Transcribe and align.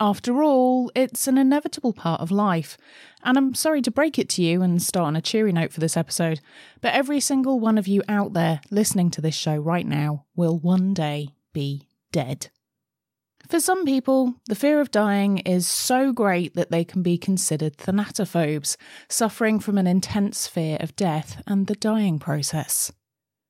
After 0.00 0.42
all, 0.42 0.90
it's 0.96 1.28
an 1.28 1.38
inevitable 1.38 1.92
part 1.92 2.20
of 2.20 2.32
life. 2.32 2.76
And 3.22 3.38
I'm 3.38 3.54
sorry 3.54 3.80
to 3.82 3.92
break 3.92 4.18
it 4.18 4.28
to 4.30 4.42
you 4.42 4.60
and 4.60 4.82
start 4.82 5.06
on 5.06 5.16
a 5.16 5.22
cheery 5.22 5.52
note 5.52 5.72
for 5.72 5.80
this 5.80 5.96
episode, 5.96 6.40
but 6.80 6.92
every 6.94 7.20
single 7.20 7.60
one 7.60 7.78
of 7.78 7.86
you 7.86 8.02
out 8.08 8.32
there 8.32 8.60
listening 8.70 9.10
to 9.12 9.20
this 9.20 9.36
show 9.36 9.56
right 9.56 9.86
now 9.86 10.26
will 10.34 10.58
one 10.58 10.94
day 10.94 11.28
be 11.52 11.88
dead. 12.10 12.50
For 13.48 13.60
some 13.60 13.84
people, 13.84 14.34
the 14.46 14.54
fear 14.54 14.80
of 14.80 14.90
dying 14.90 15.38
is 15.38 15.68
so 15.68 16.12
great 16.12 16.54
that 16.54 16.70
they 16.70 16.84
can 16.84 17.02
be 17.02 17.18
considered 17.18 17.76
thanatophobes, 17.76 18.76
suffering 19.08 19.60
from 19.60 19.78
an 19.78 19.86
intense 19.86 20.46
fear 20.46 20.78
of 20.80 20.96
death 20.96 21.42
and 21.46 21.66
the 21.66 21.74
dying 21.74 22.18
process. 22.18 22.90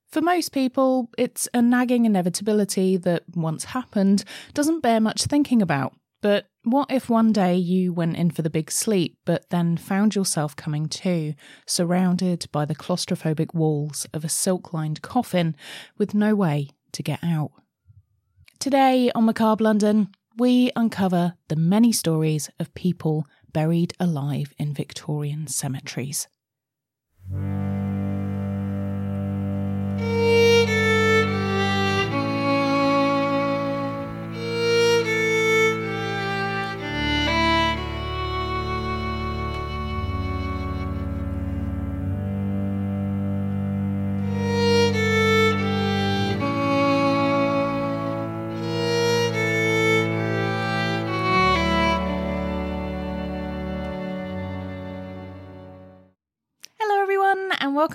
For 0.08 0.20
most 0.20 0.52
people, 0.52 1.10
it's 1.16 1.48
a 1.54 1.62
nagging 1.62 2.04
inevitability 2.04 2.96
that, 2.98 3.22
once 3.34 3.64
happened, 3.64 4.24
doesn't 4.52 4.80
bear 4.80 5.00
much 5.00 5.24
thinking 5.24 5.62
about. 5.62 5.94
But 6.24 6.46
what 6.62 6.90
if 6.90 7.10
one 7.10 7.32
day 7.32 7.54
you 7.54 7.92
went 7.92 8.16
in 8.16 8.30
for 8.30 8.40
the 8.40 8.48
big 8.48 8.70
sleep, 8.70 9.18
but 9.26 9.50
then 9.50 9.76
found 9.76 10.14
yourself 10.14 10.56
coming 10.56 10.88
to, 10.88 11.34
surrounded 11.66 12.46
by 12.50 12.64
the 12.64 12.74
claustrophobic 12.74 13.52
walls 13.52 14.06
of 14.14 14.24
a 14.24 14.30
silk 14.30 14.72
lined 14.72 15.02
coffin 15.02 15.54
with 15.98 16.14
no 16.14 16.34
way 16.34 16.70
to 16.92 17.02
get 17.02 17.22
out? 17.22 17.50
Today 18.58 19.10
on 19.14 19.26
Macabre 19.26 19.62
London, 19.62 20.08
we 20.38 20.70
uncover 20.74 21.34
the 21.48 21.56
many 21.56 21.92
stories 21.92 22.48
of 22.58 22.72
people 22.72 23.26
buried 23.52 23.92
alive 24.00 24.54
in 24.56 24.72
Victorian 24.72 25.46
cemeteries. 25.46 26.26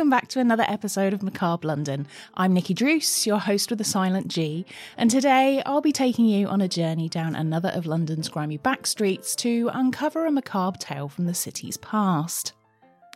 Welcome 0.09 0.25
back 0.25 0.27
to 0.27 0.39
another 0.39 0.65
episode 0.67 1.13
of 1.13 1.21
Macabre 1.21 1.67
London. 1.67 2.07
I'm 2.33 2.51
Nikki 2.51 2.73
Druce, 2.73 3.27
your 3.27 3.37
host 3.37 3.69
with 3.69 3.79
a 3.79 3.83
silent 3.83 4.27
G, 4.27 4.65
and 4.97 5.11
today 5.11 5.61
I'll 5.67 5.81
be 5.81 5.91
taking 5.91 6.25
you 6.25 6.47
on 6.47 6.61
a 6.61 6.67
journey 6.67 7.07
down 7.07 7.35
another 7.35 7.69
of 7.69 7.85
London's 7.85 8.27
grimy 8.27 8.57
back 8.57 8.87
streets 8.87 9.35
to 9.35 9.69
uncover 9.71 10.25
a 10.25 10.31
macabre 10.31 10.79
tale 10.79 11.09
from 11.09 11.27
the 11.27 11.35
city's 11.35 11.77
past. 11.77 12.53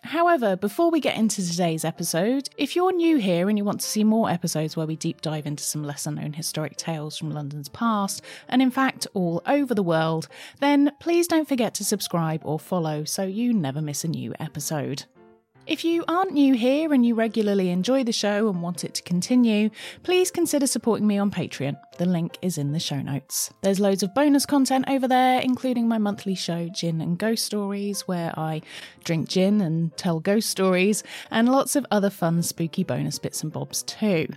However, 0.03 0.55
before 0.55 0.91
we 0.91 0.99
get 0.99 1.17
into 1.17 1.43
today's 1.43 1.83
episode, 1.83 2.47
if 2.57 2.75
you're 2.75 2.93
new 2.93 3.17
here 3.17 3.49
and 3.49 3.57
you 3.57 3.65
want 3.65 3.81
to 3.81 3.87
see 3.87 4.03
more 4.03 4.29
episodes 4.29 4.77
where 4.77 4.85
we 4.85 4.95
deep 4.95 5.21
dive 5.21 5.47
into 5.47 5.63
some 5.63 5.83
lesser 5.83 6.11
known 6.11 6.33
historic 6.33 6.77
tales 6.77 7.17
from 7.17 7.31
London's 7.31 7.69
past, 7.69 8.21
and 8.49 8.61
in 8.61 8.69
fact 8.69 9.07
all 9.15 9.41
over 9.47 9.73
the 9.73 9.81
world, 9.81 10.27
then 10.59 10.91
please 10.99 11.25
don't 11.27 11.47
forget 11.49 11.73
to 11.73 11.83
subscribe 11.83 12.41
or 12.43 12.59
follow 12.59 13.03
so 13.03 13.23
you 13.23 13.51
never 13.51 13.81
miss 13.81 14.03
a 14.03 14.07
new 14.07 14.35
episode. 14.39 15.05
If 15.65 15.85
you 15.85 16.03
aren't 16.09 16.33
new 16.33 16.55
here 16.55 16.91
and 16.91 17.05
you 17.05 17.15
regularly 17.15 17.69
enjoy 17.69 18.03
the 18.03 18.11
show 18.11 18.49
and 18.49 18.61
want 18.61 18.83
it 18.83 18.93
to 18.95 19.01
continue, 19.01 19.69
please 20.03 20.29
consider 20.29 20.67
supporting 20.67 21.07
me 21.07 21.17
on 21.17 21.31
Patreon. 21.31 21.77
The 21.97 22.05
link 22.05 22.37
is 22.41 22.57
in 22.57 22.73
the 22.73 22.81
show 22.81 23.01
notes. 23.01 23.49
There's 23.61 23.79
loads 23.79 24.03
of 24.03 24.13
bonus 24.13 24.45
content 24.45 24.83
over 24.89 25.07
there, 25.07 25.39
including 25.39 25.87
my 25.87 25.97
monthly 25.97 26.35
show, 26.35 26.67
Gin 26.67 26.99
and 26.99 27.17
Ghost 27.17 27.45
Stories, 27.45 28.01
where 28.01 28.37
I 28.37 28.61
drink 29.05 29.29
gin 29.29 29.61
and 29.61 29.95
tell 29.95 30.19
ghost 30.19 30.49
stories, 30.49 31.01
and 31.31 31.47
lots 31.47 31.77
of 31.77 31.85
other 31.89 32.09
fun, 32.09 32.43
spooky 32.43 32.83
bonus 32.83 33.17
bits 33.17 33.41
and 33.41 33.51
bobs 33.51 33.83
too. 33.83 34.27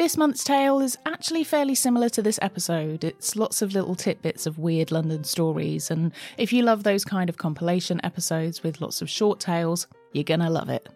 This 0.00 0.16
month's 0.16 0.44
tale 0.44 0.80
is 0.80 0.96
actually 1.04 1.44
fairly 1.44 1.74
similar 1.74 2.08
to 2.08 2.22
this 2.22 2.38
episode. 2.40 3.04
It's 3.04 3.36
lots 3.36 3.60
of 3.60 3.74
little 3.74 3.94
tidbits 3.94 4.46
of 4.46 4.58
weird 4.58 4.90
London 4.90 5.24
stories, 5.24 5.90
and 5.90 6.12
if 6.38 6.54
you 6.54 6.62
love 6.62 6.84
those 6.84 7.04
kind 7.04 7.28
of 7.28 7.36
compilation 7.36 8.00
episodes 8.02 8.62
with 8.62 8.80
lots 8.80 9.02
of 9.02 9.10
short 9.10 9.40
tales, 9.40 9.86
you're 10.14 10.24
gonna 10.24 10.48
love 10.48 10.70
it. 10.70 10.88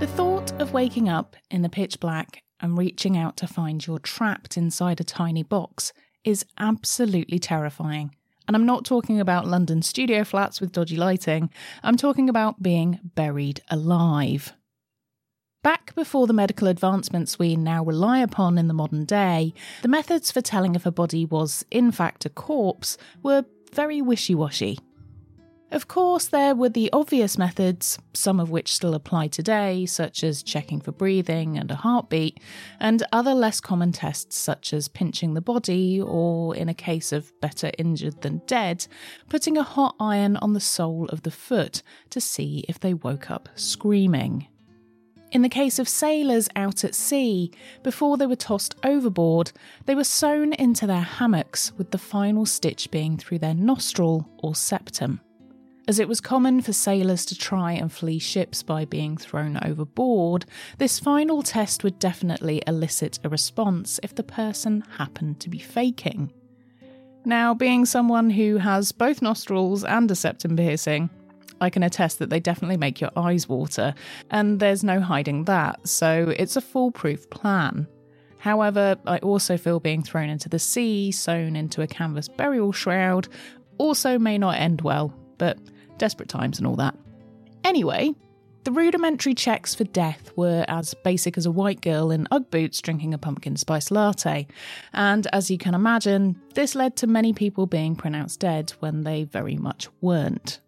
The 0.00 0.06
thought 0.06 0.52
of 0.60 0.74
waking 0.74 1.08
up 1.08 1.34
in 1.50 1.62
the 1.62 1.70
pitch 1.70 1.98
black 1.98 2.42
and 2.60 2.76
reaching 2.76 3.16
out 3.16 3.38
to 3.38 3.46
find 3.46 3.86
you're 3.86 4.00
trapped 4.00 4.58
inside 4.58 5.00
a 5.00 5.04
tiny 5.04 5.42
box 5.42 5.94
is 6.24 6.44
absolutely 6.58 7.38
terrifying. 7.38 8.14
And 8.48 8.56
I'm 8.56 8.66
not 8.66 8.86
talking 8.86 9.20
about 9.20 9.46
London 9.46 9.82
studio 9.82 10.24
flats 10.24 10.58
with 10.58 10.72
dodgy 10.72 10.96
lighting, 10.96 11.50
I'm 11.82 11.98
talking 11.98 12.30
about 12.30 12.62
being 12.62 12.98
buried 13.04 13.60
alive. 13.68 14.54
Back 15.62 15.94
before 15.94 16.26
the 16.26 16.32
medical 16.32 16.66
advancements 16.66 17.38
we 17.38 17.56
now 17.56 17.84
rely 17.84 18.20
upon 18.20 18.56
in 18.56 18.66
the 18.66 18.74
modern 18.74 19.04
day, 19.04 19.52
the 19.82 19.88
methods 19.88 20.30
for 20.30 20.40
telling 20.40 20.74
if 20.74 20.86
a 20.86 20.90
body 20.90 21.26
was, 21.26 21.64
in 21.70 21.92
fact, 21.92 22.24
a 22.24 22.30
corpse 22.30 22.96
were 23.22 23.44
very 23.74 24.00
wishy 24.00 24.34
washy. 24.34 24.78
Of 25.70 25.86
course, 25.86 26.28
there 26.28 26.54
were 26.54 26.70
the 26.70 26.90
obvious 26.94 27.36
methods, 27.36 27.98
some 28.14 28.40
of 28.40 28.48
which 28.48 28.72
still 28.72 28.94
apply 28.94 29.28
today, 29.28 29.84
such 29.84 30.24
as 30.24 30.42
checking 30.42 30.80
for 30.80 30.92
breathing 30.92 31.58
and 31.58 31.70
a 31.70 31.74
heartbeat, 31.74 32.40
and 32.80 33.02
other 33.12 33.34
less 33.34 33.60
common 33.60 33.92
tests, 33.92 34.34
such 34.34 34.72
as 34.72 34.88
pinching 34.88 35.34
the 35.34 35.42
body, 35.42 36.00
or 36.00 36.56
in 36.56 36.70
a 36.70 36.74
case 36.74 37.12
of 37.12 37.38
better 37.42 37.70
injured 37.76 38.22
than 38.22 38.40
dead, 38.46 38.86
putting 39.28 39.58
a 39.58 39.62
hot 39.62 39.94
iron 40.00 40.38
on 40.38 40.54
the 40.54 40.60
sole 40.60 41.06
of 41.10 41.22
the 41.22 41.30
foot 41.30 41.82
to 42.08 42.20
see 42.20 42.64
if 42.66 42.80
they 42.80 42.94
woke 42.94 43.30
up 43.30 43.50
screaming. 43.54 44.48
In 45.32 45.42
the 45.42 45.50
case 45.50 45.78
of 45.78 45.86
sailors 45.86 46.48
out 46.56 46.82
at 46.82 46.94
sea, 46.94 47.52
before 47.82 48.16
they 48.16 48.26
were 48.26 48.36
tossed 48.36 48.74
overboard, 48.82 49.52
they 49.84 49.94
were 49.94 50.02
sewn 50.02 50.54
into 50.54 50.86
their 50.86 51.02
hammocks 51.02 51.72
with 51.76 51.90
the 51.90 51.98
final 51.98 52.46
stitch 52.46 52.90
being 52.90 53.18
through 53.18 53.40
their 53.40 53.52
nostril 53.52 54.26
or 54.38 54.54
septum. 54.54 55.20
As 55.88 55.98
it 55.98 56.06
was 56.06 56.20
common 56.20 56.60
for 56.60 56.74
sailors 56.74 57.24
to 57.24 57.34
try 57.34 57.72
and 57.72 57.90
flee 57.90 58.18
ships 58.18 58.62
by 58.62 58.84
being 58.84 59.16
thrown 59.16 59.58
overboard, 59.64 60.44
this 60.76 60.98
final 60.98 61.42
test 61.42 61.82
would 61.82 61.98
definitely 61.98 62.62
elicit 62.66 63.18
a 63.24 63.30
response 63.30 63.98
if 64.02 64.14
the 64.14 64.22
person 64.22 64.84
happened 64.98 65.40
to 65.40 65.48
be 65.48 65.58
faking. 65.58 66.30
Now, 67.24 67.54
being 67.54 67.86
someone 67.86 68.28
who 68.28 68.58
has 68.58 68.92
both 68.92 69.22
nostrils 69.22 69.82
and 69.82 70.10
a 70.10 70.14
septum 70.14 70.56
piercing, 70.56 71.08
I 71.58 71.70
can 71.70 71.82
attest 71.82 72.18
that 72.18 72.28
they 72.28 72.38
definitely 72.38 72.76
make 72.76 73.00
your 73.00 73.10
eyes 73.16 73.48
water, 73.48 73.94
and 74.30 74.60
there's 74.60 74.84
no 74.84 75.00
hiding 75.00 75.44
that, 75.44 75.88
so 75.88 76.34
it's 76.36 76.56
a 76.56 76.60
foolproof 76.60 77.30
plan. 77.30 77.88
However, 78.36 78.96
I 79.06 79.18
also 79.20 79.56
feel 79.56 79.80
being 79.80 80.02
thrown 80.02 80.28
into 80.28 80.50
the 80.50 80.58
sea, 80.58 81.12
sewn 81.12 81.56
into 81.56 81.80
a 81.80 81.86
canvas 81.86 82.28
burial 82.28 82.72
shroud, 82.72 83.26
also 83.78 84.18
may 84.18 84.36
not 84.36 84.58
end 84.58 84.82
well, 84.82 85.14
but 85.38 85.58
desperate 85.98 86.28
times 86.28 86.58
and 86.58 86.66
all 86.66 86.76
that. 86.76 86.94
Anyway, 87.64 88.14
the 88.64 88.72
rudimentary 88.72 89.34
checks 89.34 89.74
for 89.74 89.84
death 89.84 90.30
were 90.36 90.64
as 90.68 90.94
basic 91.04 91.38
as 91.38 91.46
a 91.46 91.50
white 91.50 91.80
girl 91.80 92.10
in 92.10 92.28
Ugg 92.30 92.50
boots 92.50 92.80
drinking 92.82 93.14
a 93.14 93.18
pumpkin 93.18 93.56
spice 93.56 93.90
latte, 93.90 94.46
and 94.92 95.26
as 95.32 95.50
you 95.50 95.58
can 95.58 95.74
imagine, 95.74 96.38
this 96.54 96.74
led 96.74 96.96
to 96.96 97.06
many 97.06 97.32
people 97.32 97.66
being 97.66 97.96
pronounced 97.96 98.40
dead 98.40 98.72
when 98.80 99.04
they 99.04 99.24
very 99.24 99.56
much 99.56 99.88
weren't. 100.00 100.60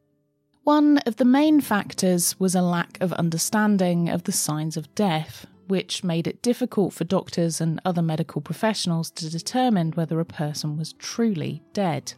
One 0.65 0.99
of 0.99 1.17
the 1.17 1.25
main 1.25 1.61
factors 1.61 2.39
was 2.39 2.55
a 2.55 2.63
lack 2.63 2.97
of 3.01 3.13
understanding 3.15 4.09
of 4.09 4.25
the 4.25 4.33
signs 4.33 4.77
of 4.77 4.95
death, 4.95 5.47
which 5.69 6.05
made 6.05 6.27
it 6.27 6.43
difficult 6.43 6.93
for 6.93 7.05
doctors 7.05 7.61
and 7.61 7.81
other 7.85 8.03
medical 8.03 8.41
professionals 8.41 9.11
to 9.13 9.31
determine 9.31 9.93
whether 9.93 10.21
a 10.21 10.25
person 10.25 10.77
was 10.77 10.93
truly 10.95 11.63
dead. 11.73 12.13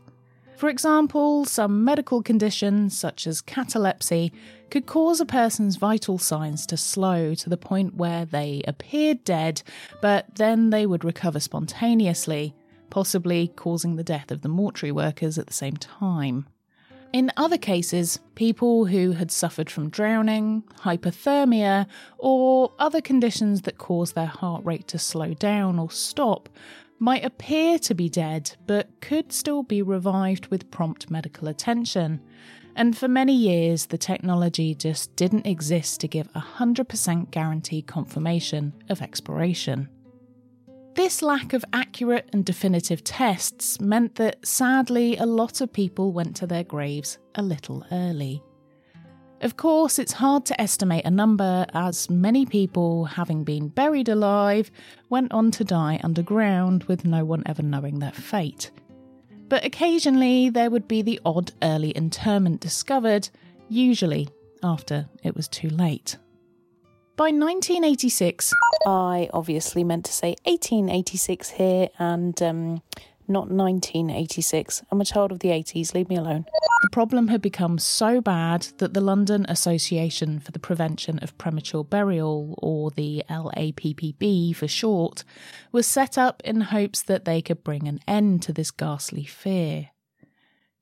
For 0.63 0.69
example, 0.69 1.45
some 1.45 1.83
medical 1.83 2.23
conditions, 2.23 2.97
such 2.97 3.27
as 3.27 3.41
catalepsy, 3.41 4.33
could 4.71 4.87
cause 4.87 5.21
a 5.21 5.27
person's 5.27 5.75
vital 5.75 6.19
signs 6.19 6.67
to 6.67 6.77
slow 6.77 7.35
to 7.35 7.51
the 7.51 7.57
point 7.57 7.97
where 7.97 8.25
they 8.25 8.63
appeared 8.69 9.25
dead, 9.25 9.65
but 10.01 10.37
then 10.37 10.71
they 10.71 10.87
would 10.87 11.05
recover 11.05 11.41
spontaneously, 11.41 12.55
possibly 12.91 13.49
causing 13.57 13.97
the 13.97 14.05
death 14.05 14.31
of 14.31 14.43
the 14.43 14.49
mortuary 14.49 14.93
workers 14.93 15.37
at 15.37 15.49
the 15.49 15.53
same 15.53 15.77
time. 15.77 16.47
In 17.13 17.33
other 17.37 17.59
cases, 17.59 18.21
people 18.37 18.85
who 18.85 19.11
had 19.11 19.33
suffered 19.33 19.69
from 19.69 19.91
drowning, 19.91 20.63
hypothermia, 20.83 21.89
or 22.19 22.71
other 22.79 23.01
conditions 23.01 23.63
that 23.63 23.79
cause 23.79 24.13
their 24.13 24.27
heart 24.27 24.65
rate 24.65 24.87
to 24.89 24.99
slow 25.01 25.35
down 25.35 25.81
or 25.81 25.91
stop 25.91 26.49
might 27.03 27.25
appear 27.25 27.81
to 27.81 27.95
be 27.95 28.09
dead 28.09 28.53
but 28.65 28.89
could 29.01 29.33
still 29.33 29.65
be 29.65 29.83
revived 29.83 30.47
with 30.47 30.71
prompt 30.71 31.11
medical 31.11 31.49
attention. 31.49 32.21
And 32.77 32.97
for 32.97 33.09
many 33.09 33.35
years, 33.35 33.87
the 33.87 33.99
technology 33.99 34.73
just 34.73 35.15
didn't 35.17 35.45
exist 35.45 36.01
to 36.01 36.09
give 36.09 36.29
a 36.37 36.41
100% 36.41 37.33
guaranteed 37.33 37.89
confirmation 37.89 38.73
of 38.89 39.03
expiration. 39.03 39.89
This 40.95 41.23
lack 41.23 41.53
of 41.55 41.65
accurate 41.73 42.31
and 42.33 42.45
definitive 42.45 43.03
tests 43.03 43.81
meant 43.81 44.15
that 44.15 44.47
sadly 44.47 45.17
a 45.17 45.27
lot 45.27 45.61
of 45.61 45.73
people 45.73 46.13
went 46.13 46.37
to 46.37 46.47
their 46.47 46.63
graves 46.63 47.19
a 47.35 47.43
little 47.43 47.85
early. 47.91 48.45
Of 49.43 49.57
course, 49.57 49.99
it's 49.99 50.13
hard 50.13 50.47
to 50.47 50.61
estimate 50.61 51.05
a 51.05 51.11
number, 51.11 51.67
as 51.75 52.09
many 52.09 52.47
people, 52.47 53.07
having 53.07 53.43
been 53.43 53.67
buried 53.67 54.09
alive, 54.09 54.71
went 55.09 55.33
on 55.33 55.51
to 55.53 55.65
die 55.65 55.99
underground 56.05 56.85
with 56.85 57.05
no 57.05 57.25
one 57.25 57.43
ever 57.45 57.63
knowing 57.63 57.99
their 57.99 58.13
fate. 58.13 58.71
But 59.49 59.65
occasionally 59.65 60.49
there 60.49 60.71
would 60.71 60.87
be 60.87 61.03
the 61.03 61.21
odd 61.25 61.51
early 61.61 61.91
interment 61.91 62.61
discovered, 62.61 63.31
usually 63.69 64.29
after 64.63 65.09
it 65.25 65.35
was 65.35 65.49
too 65.49 65.71
late. 65.71 66.19
By 67.17 67.25
1986, 67.25 68.55
I 68.87 69.29
obviously 69.35 69.83
meant 69.83 70.05
to 70.05 70.13
say 70.13 70.37
1886 70.45 71.51
here 71.51 71.89
and 71.99 72.41
um, 72.41 72.83
not 73.33 73.51
1986. 73.51 74.83
I'm 74.91 75.01
a 75.01 75.05
child 75.05 75.33
of 75.33 75.41
the 75.41 75.49
80s, 75.49 75.95
leave 75.95 76.09
me 76.09 76.17
alone. 76.17 76.45
The 76.83 76.91
problem 76.91 77.29
had 77.29 77.41
become 77.41 77.79
so 77.79 78.21
bad 78.21 78.69
that 78.79 78.93
the 78.93 79.01
London 79.01 79.47
Association 79.49 80.39
for 80.41 80.53
the 80.53 80.59
Prevention 80.59 81.19
of 81.21 81.37
Premature 81.39 81.85
Burial, 81.85 82.55
or 82.59 82.91
the 82.91 83.25
LAPPB 83.29 84.55
for 84.55 84.69
short, 84.69 85.25
was 85.73 85.87
set 85.87 86.19
up 86.19 86.43
in 86.45 86.61
hopes 86.61 87.03
that 87.03 87.25
they 87.25 87.41
could 87.41 87.65
bring 87.65 87.89
an 87.89 88.01
end 88.07 88.43
to 88.43 88.53
this 88.53 88.71
ghastly 88.71 89.25
fear. 89.25 89.91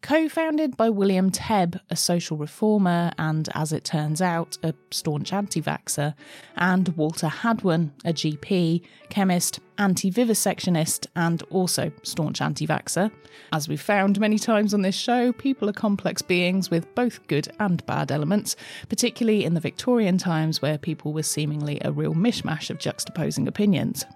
Co 0.02 0.30
founded 0.30 0.78
by 0.78 0.88
William 0.88 1.30
Tebb, 1.30 1.78
a 1.90 1.96
social 1.96 2.38
reformer 2.38 3.12
and, 3.18 3.48
as 3.54 3.72
it 3.72 3.84
turns 3.84 4.22
out, 4.22 4.56
a 4.62 4.72
staunch 4.90 5.32
anti 5.32 5.60
vaxxer, 5.60 6.14
and 6.56 6.88
Walter 6.96 7.26
Hadwen, 7.26 7.90
a 8.06 8.12
GP, 8.12 8.82
chemist, 9.10 9.60
anti 9.76 10.10
vivisectionist, 10.10 11.06
and 11.16 11.42
also 11.50 11.92
staunch 12.02 12.40
anti 12.40 12.66
vaxxer. 12.66 13.10
As 13.52 13.68
we've 13.68 13.80
found 13.80 14.18
many 14.18 14.38
times 14.38 14.72
on 14.72 14.80
this 14.80 14.96
show, 14.96 15.32
people 15.34 15.68
are 15.68 15.74
complex 15.74 16.22
beings 16.22 16.70
with 16.70 16.92
both 16.94 17.26
good 17.26 17.48
and 17.60 17.84
bad 17.84 18.10
elements, 18.10 18.56
particularly 18.88 19.44
in 19.44 19.52
the 19.52 19.60
Victorian 19.60 20.16
times 20.16 20.62
where 20.62 20.78
people 20.78 21.12
were 21.12 21.22
seemingly 21.22 21.78
a 21.84 21.92
real 21.92 22.14
mishmash 22.14 22.70
of 22.70 22.78
juxtaposing 22.78 23.46
opinions. 23.46 24.06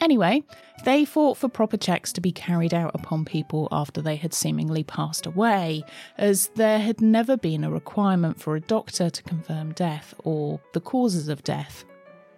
Anyway, 0.00 0.42
they 0.84 1.04
fought 1.04 1.38
for 1.38 1.48
proper 1.48 1.76
checks 1.76 2.12
to 2.12 2.20
be 2.20 2.32
carried 2.32 2.74
out 2.74 2.90
upon 2.94 3.24
people 3.24 3.68
after 3.70 4.02
they 4.02 4.16
had 4.16 4.34
seemingly 4.34 4.82
passed 4.82 5.24
away, 5.24 5.84
as 6.18 6.48
there 6.56 6.78
had 6.78 7.00
never 7.00 7.36
been 7.36 7.64
a 7.64 7.70
requirement 7.70 8.40
for 8.40 8.56
a 8.56 8.60
doctor 8.60 9.08
to 9.08 9.22
confirm 9.22 9.72
death 9.72 10.12
or 10.24 10.60
the 10.72 10.80
causes 10.80 11.28
of 11.28 11.44
death. 11.44 11.84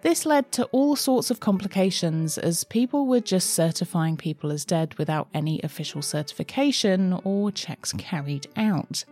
This 0.01 0.25
led 0.25 0.51
to 0.53 0.65
all 0.65 0.95
sorts 0.95 1.31
of 1.31 1.39
complications 1.39 2.37
as 2.37 2.63
people 2.63 3.07
were 3.07 3.19
just 3.19 3.49
certifying 3.49 4.15
people 4.15 4.51
as 4.51 4.63
dead 4.63 4.93
without 4.95 5.27
any 5.33 5.59
official 5.63 6.01
certification 6.01 7.19
or 7.23 7.51
checks 7.51 7.91
carried 7.93 8.47
out. 8.55 9.03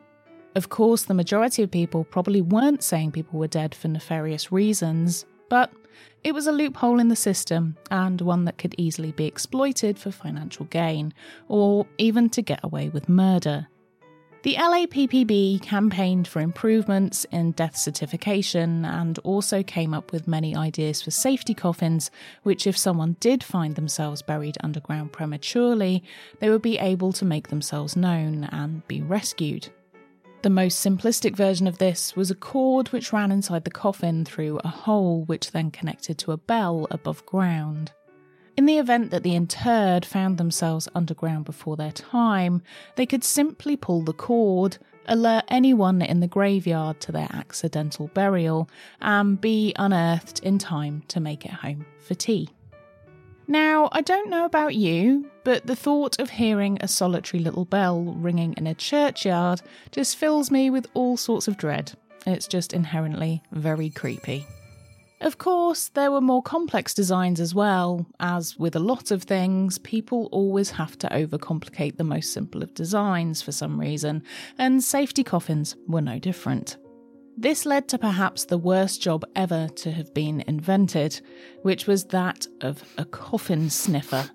Of 0.56 0.70
course, 0.70 1.04
the 1.04 1.14
majority 1.14 1.64
of 1.64 1.72
people 1.72 2.06
probably 2.06 2.42
weren't 2.42 2.84
saying 2.84 3.12
people 3.12 3.40
were 3.40 3.48
dead 3.48 3.76
for 3.76 3.88
nefarious 3.88 4.52
reasons, 4.52 5.26
but 5.50 5.74
it 6.24 6.34
was 6.34 6.48
a 6.48 6.52
loophole 6.52 7.00
in 7.00 7.08
the 7.08 7.16
system 7.16 7.78
and 7.92 8.22
one 8.22 8.46
that 8.46 8.58
could 8.58 8.76
easily 8.78 9.12
be 9.12 9.26
exploited 9.26 10.00
for 10.00 10.12
financial 10.12 10.66
gain 10.66 11.14
or 11.48 11.86
even 11.98 12.30
to 12.30 12.42
get 12.42 12.60
away 12.64 12.90
with 12.90 13.10
murder. 13.10 13.68
The 14.46 14.58
LAPPB 14.58 15.64
campaigned 15.64 16.28
for 16.28 16.40
improvements 16.40 17.26
in 17.32 17.54
death 17.54 17.76
certification 17.76 18.86
and 18.86 19.18
also 19.24 19.64
came 19.64 19.92
up 19.92 20.12
with 20.12 20.28
many 20.28 20.56
ideas 20.56 21.02
for 21.02 21.10
safety 21.10 21.56
coffins, 21.56 22.12
which, 22.44 22.68
if 22.68 22.78
someone 22.78 23.16
did 23.20 23.44
find 23.44 23.74
themselves 23.74 24.22
buried 24.22 24.56
underground 24.62 25.14
prematurely, 25.14 26.04
they 26.40 26.52
would 26.52 26.62
be 26.62 26.78
able 26.78 27.12
to 27.14 27.26
make 27.26 27.48
themselves 27.48 27.96
known 27.96 28.44
and 28.52 28.88
be 28.88 29.02
rescued. 29.02 29.70
The 30.46 30.52
most 30.52 30.86
simplistic 30.86 31.36
version 31.36 31.66
of 31.66 31.80
this 31.80 32.16
was 32.16 32.30
a 32.30 32.36
cord 32.36 32.90
which 32.90 33.12
ran 33.12 33.32
inside 33.32 33.64
the 33.64 33.72
coffin 33.72 34.24
through 34.24 34.60
a 34.64 34.68
hole 34.68 35.24
which 35.24 35.50
then 35.50 35.72
connected 35.72 36.20
to 36.20 36.34
a 36.34 36.38
bell 36.38 36.86
above 36.92 37.26
ground. 37.26 37.94
In 38.56 38.68
the 38.68 38.78
event 38.78 39.10
that 39.10 39.24
the 39.24 39.34
interred 39.34 40.06
found 40.06 40.38
themselves 40.38 40.88
underground 40.94 41.46
before 41.46 41.76
their 41.76 41.92
time, 41.92 42.62
they 42.96 43.08
could 43.08 43.24
simply 43.24 43.76
pull 43.76 44.04
the 44.04 44.14
cord, 44.14 44.78
alert 45.08 45.46
anyone 45.48 46.04
in 46.04 46.20
the 46.20 46.28
graveyard 46.28 47.00
to 47.00 47.12
their 47.12 47.30
accidental 47.34 48.12
burial, 48.14 48.70
and 49.02 49.42
be 49.42 49.74
unearthed 49.78 50.42
in 50.42 50.60
time 50.60 51.02
to 51.08 51.20
make 51.20 51.44
it 51.44 51.54
home 51.54 51.88
for 51.98 52.14
tea. 52.14 52.52
Now, 53.48 53.90
I 53.92 54.02
don't 54.02 54.30
know 54.30 54.46
about 54.46 54.76
you, 54.76 55.30
but 55.44 55.68
the 55.68 55.76
thought 55.76 56.20
of 56.20 56.32
hearing 56.32 56.80
a 56.82 56.88
solitary 56.88 57.44
little 57.44 57.66
bell 57.66 58.02
ringing 58.02 58.54
in 58.58 58.66
a 58.66 58.74
churchyard 58.74 59.62
just 59.92 60.18
fills 60.18 60.50
me 60.50 60.70
with 60.72 60.88
all 60.96 61.16
sorts 61.16 61.48
of 61.48 61.58
dread. 61.58 61.94
It's 62.26 62.48
just 62.48 62.74
inherently 62.74 63.44
very 63.52 63.92
creepy. 63.92 64.48
Of 65.22 65.38
course, 65.38 65.90
there 65.90 66.12
were 66.12 66.22
more 66.22 66.42
complex 66.42 66.94
designs 66.94 67.40
as 67.40 67.56
well. 67.56 68.06
As 68.20 68.58
with 68.58 68.76
a 68.76 68.80
lot 68.80 69.12
of 69.12 69.24
things, 69.24 69.78
people 69.78 70.28
always 70.32 70.72
have 70.72 70.98
to 71.00 71.08
overcomplicate 71.08 71.98
the 71.98 72.04
most 72.04 72.34
simple 72.34 72.64
of 72.64 72.74
designs 72.74 73.42
for 73.42 73.52
some 73.52 73.80
reason, 73.80 74.24
and 74.58 74.84
safety 74.84 75.24
coffins 75.24 75.76
were 75.88 76.02
no 76.02 76.20
different. 76.20 76.78
This 77.38 77.66
led 77.66 77.90
to 77.90 77.98
perhaps 77.98 78.46
the 78.46 78.58
worst 78.58 79.02
job 79.02 79.26
ever 79.36 79.68
to 79.76 79.92
have 79.92 80.14
been 80.14 80.44
invented, 80.48 81.20
which 81.64 81.86
was 81.86 82.06
that 82.06 82.48
of 82.62 82.84
a 82.98 83.04
coffin 83.04 83.70
sniffer. 83.70 84.30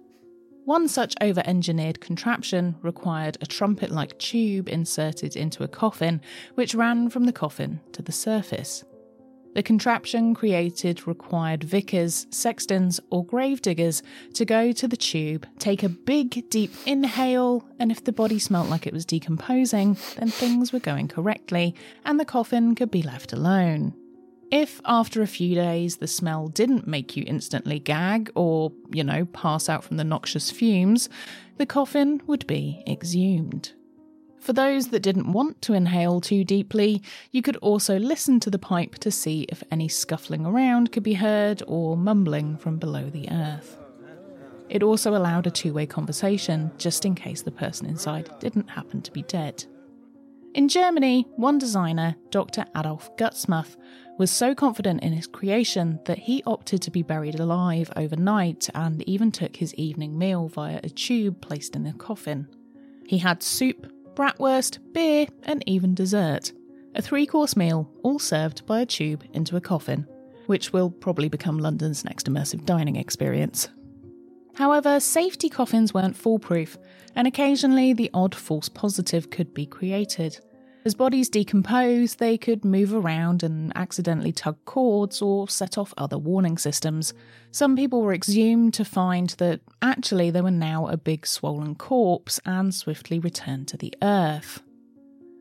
One 0.67 0.87
such 0.87 1.15
over 1.21 1.43
engineered 1.47 2.01
contraption 2.01 2.77
required 2.83 3.39
a 3.41 3.47
trumpet 3.47 3.91
like 3.91 4.19
tube 4.19 4.69
inserted 4.69 5.35
into 5.35 5.65
a 5.65 5.69
coffin, 5.69 6.21
which 6.55 6.75
ran 6.75 7.09
from 7.09 7.25
the 7.25 7.33
coffin 7.33 7.81
to 7.93 8.03
the 8.03 8.13
surface. 8.13 8.85
The 9.55 9.63
contraption 9.65 10.33
created 10.35 11.09
required 11.09 11.65
vicars, 11.65 12.27
sextons, 12.31 13.01
or 13.11 13.25
gravediggers 13.25 14.03
to 14.35 14.45
go 14.45 14.71
to 14.71 14.87
the 14.87 14.97
tube, 14.97 15.47
take 15.59 15.83
a 15.83 15.89
big, 15.89 16.49
deep 16.51 16.73
inhale, 16.87 17.67
and 17.79 17.91
if 17.91 18.05
the 18.05 18.13
body 18.13 18.39
smelt 18.39 18.69
like 18.69 18.87
it 18.87 18.93
was 18.93 19.05
decomposing, 19.05 19.97
then 20.17 20.29
things 20.29 20.73
were 20.73 20.79
going 20.79 21.09
correctly, 21.09 21.75
and 22.05 22.21
the 22.21 22.25
coffin 22.25 22.77
could 22.77 22.93
be 22.93 23.03
left 23.03 23.33
alone. 23.33 23.93
If 24.53 24.81
after 24.85 25.23
a 25.23 25.29
few 25.29 25.55
days 25.55 25.97
the 25.97 26.07
smell 26.07 26.49
didn't 26.49 26.87
make 26.87 27.17
you 27.17 27.25
instantly 27.27 27.79
gag 27.79 28.31
or, 28.35 28.73
you 28.93 29.05
know, 29.05 29.25
pass 29.27 29.69
out 29.69 29.85
from 29.85 29.97
the 29.97 30.05
noxious 30.05 30.51
fumes, 30.51 31.09
the 31.57 31.67
coffin 31.67 32.21
would 32.27 32.47
be 32.47 32.83
exhumed. 32.87 33.73
For 34.41 34.55
those 34.55 34.89
that 34.89 35.03
didn't 35.03 35.33
want 35.33 35.61
to 35.63 35.75
inhale 35.75 36.21
too 36.21 36.45
deeply, 36.45 37.03
you 37.31 37.43
could 37.43 37.57
also 37.59 37.99
listen 37.99 38.41
to 38.41 38.51
the 38.51 38.59
pipe 38.59 38.95
to 39.01 39.11
see 39.11 39.43
if 39.51 39.63
any 39.71 39.87
scuffling 39.87 40.47
around 40.47 40.93
could 40.93 41.03
be 41.03 41.15
heard 41.15 41.63
or 41.67 41.97
mumbling 41.97 42.57
from 42.57 42.79
below 42.79 43.11
the 43.11 43.31
earth. 43.31 43.77
It 44.71 44.83
also 44.83 45.15
allowed 45.15 45.47
a 45.47 45.51
two 45.51 45.75
way 45.75 45.85
conversation, 45.85 46.71
just 46.79 47.05
in 47.05 47.15
case 47.15 47.43
the 47.43 47.51
person 47.51 47.87
inside 47.87 48.31
didn't 48.41 48.71
happen 48.71 49.03
to 49.03 49.13
be 49.13 49.23
dead. 49.23 49.65
In 50.55 50.69
Germany, 50.69 51.27
one 51.37 51.59
designer, 51.59 52.17
Dr. 52.31 52.65
Adolf 52.77 53.15
Gutsmuth, 53.17 53.77
was 54.19 54.31
so 54.31 54.55
confident 54.55 55.03
in 55.03 55.13
his 55.13 55.27
creation 55.27 56.01
that 56.07 56.19
he 56.19 56.43
opted 56.45 56.83
to 56.83 56.91
be 56.91 57.03
buried 57.03 57.39
alive 57.39 57.93
overnight 57.95 58.69
and 58.75 59.03
even 59.09 59.31
took 59.31 59.57
his 59.57 59.75
evening 59.75 60.19
meal 60.19 60.49
via 60.49 60.81
a 60.83 60.89
tube 60.89 61.41
placed 61.41 61.77
in 61.77 61.85
the 61.85 61.93
coffin. 61.93 62.49
He 63.07 63.19
had 63.19 63.43
soup, 63.43 63.93
bratwurst, 64.15 64.79
beer, 64.93 65.27
and 65.45 65.63
even 65.67 65.95
dessert. 65.95 66.53
A 66.95 67.03
three 67.03 67.27
course 67.27 67.57
meal, 67.57 67.91
all 68.03 68.19
served 68.19 68.67
by 68.67 68.81
a 68.81 68.87
tube 68.87 69.25
into 69.33 69.57
a 69.57 69.61
coffin, 69.61 70.07
which 70.47 70.73
will 70.73 70.91
probably 70.91 71.29
become 71.29 71.59
London's 71.59 72.05
next 72.05 72.27
immersive 72.27 72.65
dining 72.65 72.97
experience. 72.97 73.69
However, 74.55 75.01
safety 75.01 75.49
coffins 75.49 75.95
weren't 75.95 76.17
foolproof, 76.17 76.77
and 77.15 77.27
occasionally 77.27 77.93
the 77.93 78.11
odd 78.13 78.35
false 78.35 78.69
positive 78.69 79.31
could 79.31 79.55
be 79.55 79.67
created. 79.67 80.41
As 80.83 80.95
bodies 80.95 81.29
decompose, 81.29 82.15
they 82.15 82.39
could 82.39 82.65
move 82.65 82.95
around 82.95 83.43
and 83.43 83.71
accidentally 83.77 84.33
tug 84.33 84.57
cords 84.65 85.21
or 85.21 85.47
set 85.47 85.77
off 85.77 85.93
other 85.99 86.17
warning 86.17 86.57
systems. 86.57 87.13
Some 87.51 87.77
people 87.77 88.01
were 88.01 88.15
exhumed 88.15 88.73
to 88.75 88.85
find 88.85 89.31
that 89.39 89.61
actually 89.83 90.31
they 90.31 90.41
were 90.41 90.51
now 90.51 90.87
a 90.87 90.97
big 90.97 91.27
swollen 91.27 91.75
corpse 91.75 92.41
and 92.47 92.75
swiftly 92.75 93.19
returned 93.19 93.69
to 93.69 93.77
the 93.77 93.93
earth. 94.03 94.63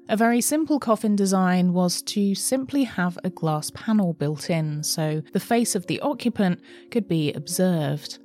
A 0.09 0.17
very 0.17 0.41
simple 0.41 0.79
coffin 0.79 1.15
design 1.15 1.71
was 1.71 2.01
to 2.01 2.35
simply 2.35 2.83
have 2.83 3.17
a 3.23 3.29
glass 3.29 3.69
panel 3.69 4.13
built 4.13 4.49
in 4.49 4.83
so 4.83 5.21
the 5.31 5.39
face 5.39 5.73
of 5.73 5.87
the 5.87 6.01
occupant 6.01 6.59
could 6.91 7.07
be 7.07 7.31
observed. 7.31 8.19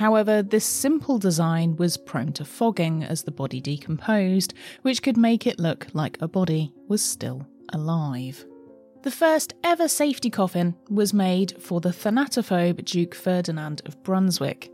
However, 0.00 0.42
this 0.42 0.64
simple 0.64 1.18
design 1.18 1.76
was 1.76 1.98
prone 1.98 2.32
to 2.32 2.44
fogging 2.46 3.04
as 3.04 3.22
the 3.22 3.30
body 3.30 3.60
decomposed, 3.60 4.54
which 4.80 5.02
could 5.02 5.18
make 5.18 5.46
it 5.46 5.60
look 5.60 5.88
like 5.92 6.16
a 6.22 6.26
body 6.26 6.72
was 6.88 7.02
still 7.02 7.46
alive. 7.74 8.46
The 9.02 9.10
first 9.10 9.52
ever 9.62 9.88
safety 9.88 10.30
coffin 10.30 10.74
was 10.88 11.12
made 11.12 11.60
for 11.60 11.82
the 11.82 11.90
thanatophobe 11.90 12.82
Duke 12.86 13.14
Ferdinand 13.14 13.82
of 13.84 14.02
Brunswick. 14.02 14.72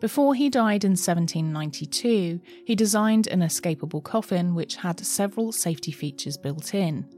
Before 0.00 0.36
he 0.36 0.48
died 0.48 0.84
in 0.84 0.92
1792, 0.92 2.40
he 2.64 2.74
designed 2.76 3.26
an 3.26 3.40
escapable 3.40 4.04
coffin 4.04 4.54
which 4.54 4.76
had 4.76 5.04
several 5.04 5.50
safety 5.50 5.90
features 5.90 6.36
built 6.36 6.74
in. 6.74 7.08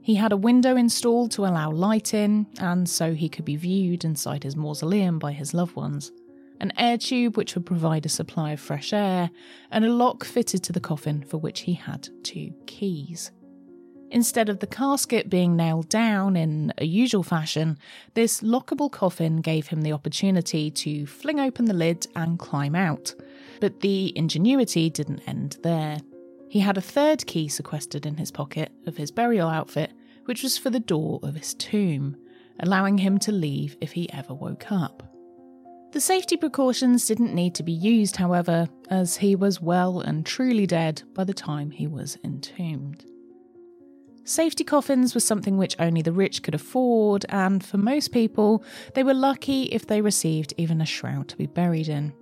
He 0.00 0.14
had 0.14 0.32
a 0.32 0.36
window 0.38 0.76
installed 0.76 1.30
to 1.32 1.44
allow 1.44 1.70
light 1.70 2.14
in, 2.14 2.46
and 2.58 2.88
so 2.88 3.12
he 3.12 3.28
could 3.28 3.44
be 3.44 3.56
viewed 3.56 4.06
inside 4.06 4.44
his 4.44 4.56
mausoleum 4.56 5.18
by 5.18 5.32
his 5.32 5.52
loved 5.52 5.76
ones 5.76 6.10
an 6.60 6.72
air 6.78 6.98
tube 6.98 7.36
which 7.36 7.54
would 7.54 7.66
provide 7.66 8.06
a 8.06 8.10
supply 8.10 8.52
of 8.52 8.60
fresh 8.60 8.92
air, 8.92 9.30
and 9.70 9.84
a 9.84 9.92
lock 9.92 10.24
fitted 10.24 10.62
to 10.64 10.72
the 10.72 10.80
coffin 10.80 11.22
for 11.22 11.38
which 11.38 11.60
he 11.60 11.74
had 11.74 12.08
two 12.22 12.52
keys. 12.66 13.30
Instead 14.10 14.48
of 14.48 14.60
the 14.60 14.66
casket 14.66 15.28
being 15.28 15.56
nailed 15.56 15.88
down 15.88 16.36
in 16.36 16.72
a 16.78 16.84
usual 16.84 17.24
fashion, 17.24 17.76
this 18.14 18.40
lockable 18.40 18.90
coffin 18.90 19.40
gave 19.40 19.66
him 19.66 19.82
the 19.82 19.92
opportunity 19.92 20.70
to 20.70 21.06
fling 21.06 21.40
open 21.40 21.64
the 21.64 21.74
lid 21.74 22.06
and 22.14 22.38
climb 22.38 22.76
out. 22.76 23.14
But 23.60 23.80
the 23.80 24.16
ingenuity 24.16 24.90
didn't 24.90 25.26
end 25.26 25.58
there. 25.62 25.98
He 26.48 26.60
had 26.60 26.78
a 26.78 26.82
third 26.82 27.26
key 27.26 27.48
sequestered 27.48 28.06
in 28.06 28.16
his 28.16 28.30
pocket 28.30 28.70
of 28.86 28.96
his 28.96 29.10
burial 29.10 29.48
outfit, 29.48 29.92
which 30.26 30.42
was 30.42 30.56
for 30.56 30.70
the 30.70 30.80
door 30.80 31.18
of 31.22 31.34
his 31.34 31.54
tomb, 31.54 32.16
allowing 32.60 32.98
him 32.98 33.18
to 33.18 33.32
leave 33.32 33.76
if 33.80 33.92
he 33.92 34.10
ever 34.12 34.32
woke 34.32 34.70
up. 34.70 35.15
The 35.92 36.00
safety 36.00 36.36
precautions 36.36 37.06
didn't 37.06 37.34
need 37.34 37.54
to 37.54 37.62
be 37.62 37.72
used, 37.72 38.16
however, 38.16 38.68
as 38.90 39.16
he 39.16 39.34
was 39.34 39.62
well 39.62 40.00
and 40.00 40.26
truly 40.26 40.66
dead 40.66 41.02
by 41.14 41.24
the 41.24 41.32
time 41.32 41.70
he 41.70 41.86
was 41.86 42.18
entombed. 42.22 43.04
Safety 44.24 44.64
coffins 44.64 45.14
was 45.14 45.24
something 45.24 45.56
which 45.56 45.76
only 45.78 46.02
the 46.02 46.12
rich 46.12 46.42
could 46.42 46.54
afford, 46.54 47.24
and 47.28 47.64
for 47.64 47.78
most 47.78 48.10
people, 48.10 48.64
they 48.94 49.04
were 49.04 49.14
lucky 49.14 49.64
if 49.64 49.86
they 49.86 50.00
received 50.00 50.52
even 50.56 50.80
a 50.80 50.86
shroud 50.86 51.28
to 51.28 51.36
be 51.36 51.46
buried 51.46 51.88
in. 51.88 52.12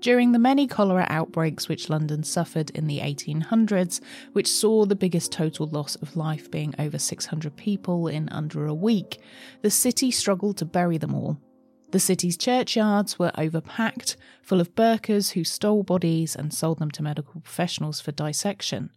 During 0.00 0.32
the 0.32 0.38
many 0.38 0.66
cholera 0.66 1.06
outbreaks 1.08 1.68
which 1.68 1.88
London 1.88 2.22
suffered 2.22 2.70
in 2.70 2.86
the 2.86 2.98
1800s, 2.98 4.00
which 4.32 4.50
saw 4.50 4.84
the 4.84 4.96
biggest 4.96 5.32
total 5.32 5.68
loss 5.68 5.94
of 5.96 6.16
life 6.16 6.50
being 6.50 6.74
over 6.78 6.98
600 6.98 7.56
people 7.56 8.08
in 8.08 8.28
under 8.28 8.66
a 8.66 8.74
week, 8.74 9.20
the 9.62 9.70
city 9.70 10.10
struggled 10.10 10.56
to 10.58 10.64
bury 10.64 10.98
them 10.98 11.14
all, 11.14 11.40
the 11.90 12.00
city's 12.00 12.36
churchyards 12.36 13.18
were 13.18 13.30
overpacked, 13.32 14.16
full 14.42 14.60
of 14.60 14.74
Burkers 14.74 15.30
who 15.30 15.44
stole 15.44 15.82
bodies 15.82 16.34
and 16.34 16.52
sold 16.52 16.78
them 16.78 16.90
to 16.92 17.02
medical 17.02 17.40
professionals 17.40 18.00
for 18.00 18.12
dissection. 18.12 18.90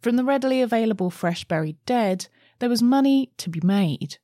From 0.00 0.16
the 0.16 0.24
readily 0.24 0.62
available 0.62 1.10
fresh 1.10 1.44
buried 1.44 1.76
dead, 1.86 2.28
there 2.58 2.68
was 2.68 2.82
money 2.82 3.32
to 3.38 3.50
be 3.50 3.60
made. 3.62 4.18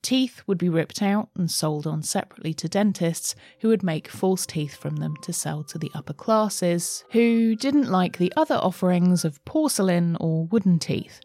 Teeth 0.00 0.42
would 0.46 0.58
be 0.58 0.68
ripped 0.68 1.02
out 1.02 1.28
and 1.36 1.50
sold 1.50 1.86
on 1.86 2.02
separately 2.02 2.54
to 2.54 2.68
dentists 2.68 3.34
who 3.60 3.68
would 3.68 3.82
make 3.82 4.08
false 4.08 4.46
teeth 4.46 4.76
from 4.76 4.96
them 4.96 5.16
to 5.22 5.32
sell 5.32 5.64
to 5.64 5.78
the 5.78 5.90
upper 5.92 6.12
classes, 6.12 7.04
who 7.10 7.56
didn't 7.56 7.90
like 7.90 8.16
the 8.16 8.32
other 8.36 8.54
offerings 8.56 9.24
of 9.24 9.44
porcelain 9.44 10.16
or 10.20 10.46
wooden 10.46 10.78
teeth. 10.78 11.20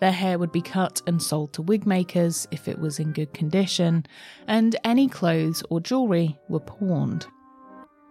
Their 0.00 0.12
hair 0.12 0.38
would 0.38 0.52
be 0.52 0.62
cut 0.62 1.02
and 1.06 1.20
sold 1.20 1.52
to 1.54 1.62
wig 1.62 1.86
makers 1.86 2.46
if 2.50 2.68
it 2.68 2.78
was 2.78 2.98
in 2.98 3.12
good 3.12 3.34
condition, 3.34 4.06
and 4.46 4.76
any 4.84 5.08
clothes 5.08 5.62
or 5.70 5.80
jewellery 5.80 6.38
were 6.48 6.60
pawned. 6.60 7.26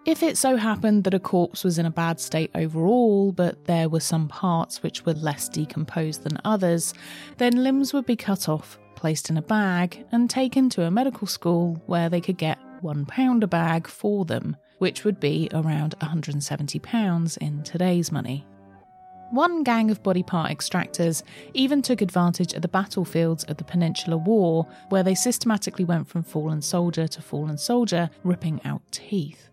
If 0.05 0.23
it 0.23 0.37
so 0.37 0.55
happened 0.55 1.03
that 1.03 1.13
a 1.13 1.19
corpse 1.19 1.65
was 1.65 1.77
in 1.77 1.85
a 1.85 1.91
bad 1.91 2.21
state 2.21 2.51
overall, 2.55 3.33
but 3.33 3.65
there 3.65 3.89
were 3.89 3.99
some 3.99 4.29
parts 4.29 4.81
which 4.81 5.05
were 5.05 5.13
less 5.13 5.49
decomposed 5.49 6.23
than 6.23 6.39
others, 6.45 6.93
then 7.37 7.63
limbs 7.63 7.93
would 7.93 8.05
be 8.05 8.15
cut 8.15 8.47
off, 8.47 8.79
placed 8.95 9.29
in 9.29 9.35
a 9.35 9.41
bag, 9.41 10.05
and 10.13 10.29
taken 10.29 10.69
to 10.69 10.83
a 10.85 10.91
medical 10.91 11.27
school 11.27 11.81
where 11.87 12.07
they 12.09 12.21
could 12.21 12.37
get 12.37 12.57
£1 12.81 13.43
a 13.43 13.47
bag 13.47 13.85
for 13.85 14.23
them, 14.23 14.55
which 14.77 15.03
would 15.03 15.19
be 15.19 15.49
around 15.53 15.93
£170 15.99 17.37
in 17.39 17.63
today's 17.63 18.09
money. 18.09 18.45
One 19.31 19.63
gang 19.63 19.91
of 19.91 20.03
body 20.03 20.23
part 20.23 20.51
extractors 20.51 21.21
even 21.53 21.81
took 21.81 22.01
advantage 22.01 22.53
of 22.53 22.61
the 22.61 22.69
battlefields 22.69 23.43
of 23.45 23.57
the 23.57 23.65
Peninsular 23.65 24.17
War, 24.17 24.65
where 24.89 25.03
they 25.03 25.15
systematically 25.15 25.83
went 25.83 26.07
from 26.07 26.23
fallen 26.23 26.61
soldier 26.61 27.07
to 27.09 27.21
fallen 27.21 27.57
soldier, 27.57 28.09
ripping 28.23 28.61
out 28.63 28.81
teeth. 28.91 29.49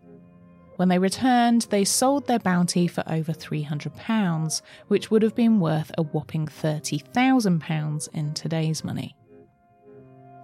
When 0.76 0.88
they 0.88 0.98
returned, 0.98 1.62
they 1.70 1.84
sold 1.84 2.26
their 2.26 2.38
bounty 2.38 2.86
for 2.86 3.02
over 3.08 3.32
£300, 3.32 4.62
which 4.88 5.10
would 5.10 5.22
have 5.22 5.34
been 5.34 5.58
worth 5.60 5.90
a 5.98 6.02
whopping 6.02 6.46
£30,000 6.46 8.08
in 8.12 8.34
today's 8.34 8.84
money. 8.84 9.16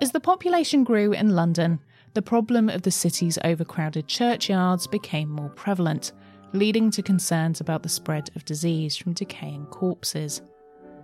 As 0.01 0.13
the 0.13 0.21
population 0.21 0.83
grew 0.83 1.13
in 1.13 1.37
London, 1.37 1.81
the 2.15 2.23
problem 2.23 2.69
of 2.69 2.83
the 2.83 2.91
city's 2.91 3.39
overcrowded 3.45 4.09
churchyards 4.09 4.87
became 4.87 5.29
more 5.29 5.51
prevalent, 5.51 6.13
leading 6.53 6.91
to 6.91 7.03
concerns 7.03 7.61
about 7.61 7.83
the 7.83 7.89
spread 7.89 8.31
of 8.37 8.45
disease 8.45 8.97
from 8.97 9.13
decaying 9.13 9.67
corpses. 9.67 10.43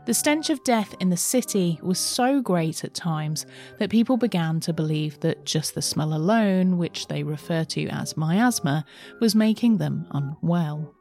The 0.06 0.14
stench 0.14 0.50
of 0.50 0.62
death 0.62 0.94
in 1.00 1.10
the 1.10 1.16
city 1.16 1.80
was 1.82 1.98
so 1.98 2.40
great 2.40 2.84
at 2.84 2.94
times 2.94 3.44
that 3.78 3.90
people 3.90 4.16
began 4.16 4.60
to 4.60 4.72
believe 4.72 5.18
that 5.20 5.44
just 5.44 5.74
the 5.74 5.82
smell 5.82 6.14
alone, 6.14 6.78
which 6.78 7.08
they 7.08 7.24
refer 7.24 7.64
to 7.64 7.88
as 7.88 8.16
miasma, 8.16 8.84
was 9.20 9.34
making 9.34 9.78
them 9.78 10.06
unwell. 10.12 10.94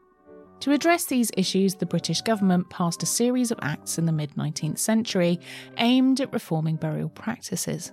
To 0.62 0.72
address 0.72 1.06
these 1.06 1.30
issues, 1.38 1.76
the 1.76 1.86
British 1.86 2.22
government 2.22 2.70
passed 2.72 3.04
a 3.04 3.06
series 3.06 3.52
of 3.52 3.60
acts 3.62 4.00
in 4.00 4.08
the 4.08 4.12
mid 4.12 4.34
19th 4.36 4.80
century 4.80 5.40
aimed 5.78 6.20
at 6.20 6.34
reforming 6.34 6.78
burial 6.78 7.10
practices. 7.10 7.92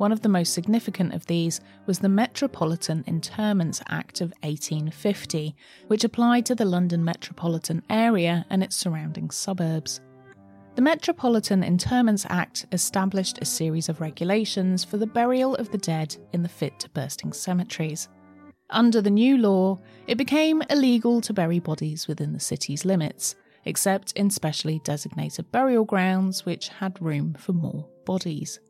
One 0.00 0.12
of 0.12 0.22
the 0.22 0.30
most 0.30 0.54
significant 0.54 1.12
of 1.12 1.26
these 1.26 1.60
was 1.84 1.98
the 1.98 2.08
Metropolitan 2.08 3.04
Interments 3.06 3.82
Act 3.90 4.22
of 4.22 4.32
1850, 4.42 5.54
which 5.88 6.04
applied 6.04 6.46
to 6.46 6.54
the 6.54 6.64
London 6.64 7.04
metropolitan 7.04 7.82
area 7.90 8.46
and 8.48 8.62
its 8.64 8.76
surrounding 8.76 9.30
suburbs. 9.30 10.00
The 10.74 10.80
Metropolitan 10.80 11.62
Interments 11.62 12.24
Act 12.30 12.64
established 12.72 13.40
a 13.42 13.44
series 13.44 13.90
of 13.90 14.00
regulations 14.00 14.84
for 14.84 14.96
the 14.96 15.06
burial 15.06 15.54
of 15.56 15.70
the 15.70 15.76
dead 15.76 16.16
in 16.32 16.42
the 16.42 16.48
fit 16.48 16.80
to 16.80 16.88
bursting 16.88 17.34
cemeteries. 17.34 18.08
Under 18.70 19.02
the 19.02 19.10
new 19.10 19.36
law, 19.36 19.80
it 20.06 20.16
became 20.16 20.62
illegal 20.70 21.20
to 21.20 21.34
bury 21.34 21.58
bodies 21.58 22.08
within 22.08 22.32
the 22.32 22.40
city's 22.40 22.86
limits, 22.86 23.34
except 23.66 24.12
in 24.12 24.30
specially 24.30 24.80
designated 24.82 25.52
burial 25.52 25.84
grounds 25.84 26.46
which 26.46 26.68
had 26.68 27.02
room 27.02 27.34
for 27.34 27.52
more 27.52 27.86
bodies. 28.06 28.60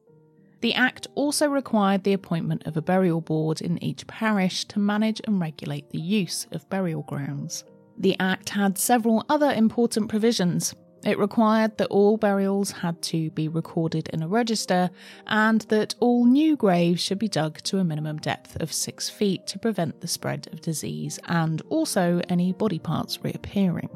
The 0.61 0.75
Act 0.75 1.07
also 1.14 1.49
required 1.49 2.05
the 2.05 2.12
appointment 2.12 2.67
of 2.67 2.76
a 2.76 2.83
burial 2.83 3.21
board 3.21 3.62
in 3.62 3.83
each 3.83 4.07
parish 4.07 4.67
to 4.67 4.79
manage 4.79 5.21
and 5.25 5.40
regulate 5.40 5.88
the 5.90 6.00
use 6.00 6.47
of 6.52 6.69
burial 6.69 7.02
grounds. 7.02 7.64
The 7.97 8.17
Act 8.21 8.50
had 8.50 8.76
several 8.76 9.25
other 9.29 9.52
important 9.52 10.09
provisions. 10.09 10.75
It 11.02 11.19
required 11.19 11.79
that 11.79 11.88
all 11.88 12.19
burials 12.19 12.71
had 12.71 13.00
to 13.02 13.31
be 13.31 13.49
recorded 13.49 14.09
in 14.09 14.23
a 14.23 14.29
register 14.29 14.90
and 15.26 15.62
that 15.62 15.95
all 15.99 16.26
new 16.26 16.57
graves 16.57 17.00
should 17.00 17.19
be 17.19 17.29
dug 17.29 17.62
to 17.62 17.79
a 17.79 17.85
minimum 17.85 18.19
depth 18.19 18.61
of 18.61 18.71
six 18.71 19.09
feet 19.09 19.47
to 19.47 19.59
prevent 19.59 20.02
the 20.02 20.09
spread 20.09 20.49
of 20.52 20.61
disease 20.61 21.19
and 21.25 21.62
also 21.71 22.21
any 22.29 22.52
body 22.52 22.79
parts 22.79 23.25
reappearing. 23.25 23.88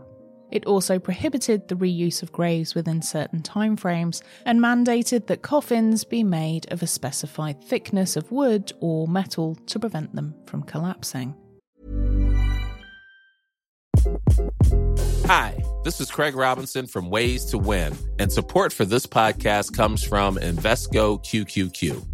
It 0.55 0.65
also 0.67 1.01
prohibited 1.01 1.67
the 1.67 1.75
reuse 1.75 2.23
of 2.23 2.31
graves 2.31 2.77
within 2.77 3.03
certain 3.03 3.43
timeframes 3.43 4.23
and 4.47 4.61
mandated 4.61 5.27
that 5.27 5.43
coffins 5.43 6.05
be 6.05 6.23
made 6.23 6.71
of 6.73 6.81
a 6.81 6.87
specified 6.87 7.63
thickness 7.63 8.17
of 8.17 8.31
wood 8.31 8.73
or 8.81 9.09
metal 9.09 9.57
to 9.67 9.81
prevent 9.81 10.15
them 10.15 10.33
from 10.47 10.63
collapsing. 10.63 11.35
Hi, 15.27 15.61
this 15.83 16.01
is 16.01 16.11
Craig 16.11 16.37
Robinson 16.37 16.87
from 16.87 17.11
Ways 17.11 17.47
to 17.47 17.59
Win, 17.59 17.97
and 18.21 18.31
support 18.31 18.73
for 18.73 18.85
this 18.85 19.07
podcast 19.07 19.75
comes 19.75 20.05
from 20.05 20.37
Invesco 20.37 21.19
QQQ. 21.25 22.14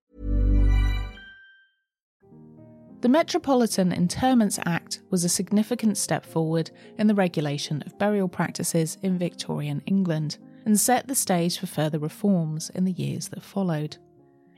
The 3.01 3.09
Metropolitan 3.09 3.91
Interments 3.91 4.59
Act 4.63 5.01
was 5.09 5.23
a 5.23 5.29
significant 5.29 5.97
step 5.97 6.23
forward 6.23 6.69
in 6.99 7.07
the 7.07 7.15
regulation 7.15 7.81
of 7.83 7.97
burial 7.97 8.27
practices 8.27 8.99
in 9.01 9.17
Victorian 9.17 9.81
England 9.87 10.37
and 10.65 10.79
set 10.79 11.07
the 11.07 11.15
stage 11.15 11.57
for 11.57 11.65
further 11.65 11.97
reforms 11.97 12.69
in 12.69 12.85
the 12.85 12.91
years 12.91 13.29
that 13.29 13.41
followed. 13.41 13.97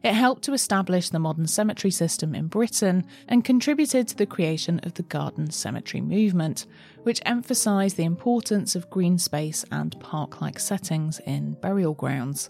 It 0.04 0.14
helped 0.14 0.44
to 0.44 0.52
establish 0.52 1.08
the 1.08 1.20
modern 1.20 1.48
cemetery 1.48 1.92
system 1.92 2.36
in 2.36 2.48
Britain 2.48 3.06
and 3.30 3.46
contributed 3.46 4.10
to 4.10 4.18
the 4.18 4.26
creation 4.26 4.82
of 4.84 4.96
the 4.96 5.04
garden 5.04 5.50
cemetery 5.50 6.02
movement, 6.02 6.66
which 7.04 7.22
emphasised 7.26 7.96
the 7.96 8.04
importance 8.04 8.76
of 8.76 8.90
green 8.90 9.18
space 9.18 9.64
and 9.72 9.98
park 10.02 10.42
like 10.42 10.60
settings 10.60 11.22
in 11.26 11.54
burial 11.62 11.94
grounds. 11.94 12.50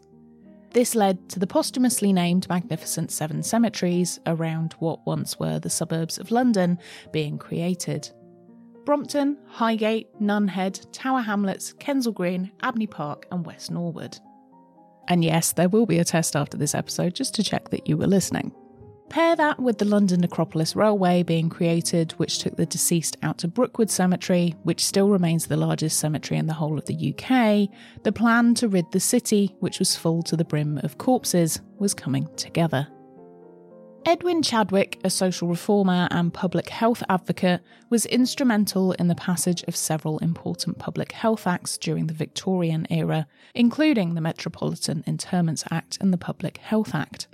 This 0.74 0.96
led 0.96 1.30
to 1.30 1.40
the 1.40 1.46
posthumously 1.46 2.12
named 2.12 2.50
Magnificent 2.50 3.12
Seven 3.12 3.44
Cemeteries 3.44 4.20
around 4.26 4.74
what 4.80 5.06
once 5.06 5.38
were 5.40 5.60
the 5.60 5.70
suburbs 5.70 6.18
of 6.18 6.32
London 6.32 6.80
being 7.12 7.38
created. 7.38 8.10
Brompton, 8.84 9.38
Highgate, 9.46 10.08
Nunhead, 10.20 10.84
Tower 10.92 11.22
Hamlets, 11.22 11.74
Kensal 11.74 12.14
Green, 12.14 12.52
Abney 12.64 12.88
Park, 12.88 13.28
and 13.32 13.46
West 13.46 13.70
Norwood. 13.70 14.18
And 15.08 15.24
yes, 15.24 15.54
there 15.54 15.70
will 15.70 15.86
be 15.86 16.00
a 16.00 16.04
test 16.04 16.36
after 16.36 16.58
this 16.58 16.74
episode 16.74 17.14
just 17.14 17.36
to 17.36 17.44
check 17.44 17.70
that 17.70 17.88
you 17.88 17.96
were 17.96 18.08
listening. 18.08 18.52
Pair 19.10 19.36
that 19.36 19.60
with 19.60 19.78
the 19.78 19.86
London 19.86 20.22
Necropolis 20.22 20.76
Railway 20.76 21.22
being 21.22 21.50
created, 21.50 22.14
which 22.14 22.40
took 22.40 22.56
the 22.56 22.66
deceased 22.66 23.16
out 23.22 23.38
to 23.40 23.48
Brookwood 23.48 23.92
Cemetery, 23.92 24.56
which 24.64 24.84
still 24.84 25.10
remains 25.10 25.46
the 25.46 25.58
largest 25.58 26.00
cemetery 26.00 26.40
in 26.40 26.48
the 26.48 26.54
whole 26.54 26.80
of 26.80 26.86
the 26.86 27.14
UK, 27.14 27.70
the 28.04 28.12
plan 28.12 28.56
to 28.56 28.68
rid 28.68 28.92
the 28.92 29.00
city, 29.00 29.56
which 29.60 29.78
was 29.78 29.96
full 29.96 30.24
to 30.24 30.36
the 30.36 30.46
brim 30.46 30.80
of 30.80 30.98
corpses, 30.98 31.62
was 31.78 31.94
coming 31.94 32.28
together. 32.36 32.88
Edwin 34.06 34.42
Chadwick, 34.42 35.00
a 35.06 35.10
social 35.10 35.48
reformer 35.48 36.10
and 36.12 36.34
public 36.34 36.68
health 36.68 37.02
advocate, 37.08 37.62
was 37.90 38.06
instrumental 38.08 38.92
in 38.94 39.08
the 39.08 39.16
passage 39.16 39.64
of 39.64 39.78
several 39.78 40.18
important 40.20 40.78
public 40.78 41.14
health 41.14 41.48
acts 41.48 41.78
during 41.78 42.08
the 42.08 42.14
Victorian 42.14 42.86
era, 42.90 43.28
including 43.56 44.14
the 44.14 44.22
Metropolitan 44.22 45.06
Interments 45.08 45.64
Act 45.72 45.98
and 46.02 46.12
the 46.12 46.18
Public 46.18 46.58
Health 46.58 46.94
Act. 46.94 47.28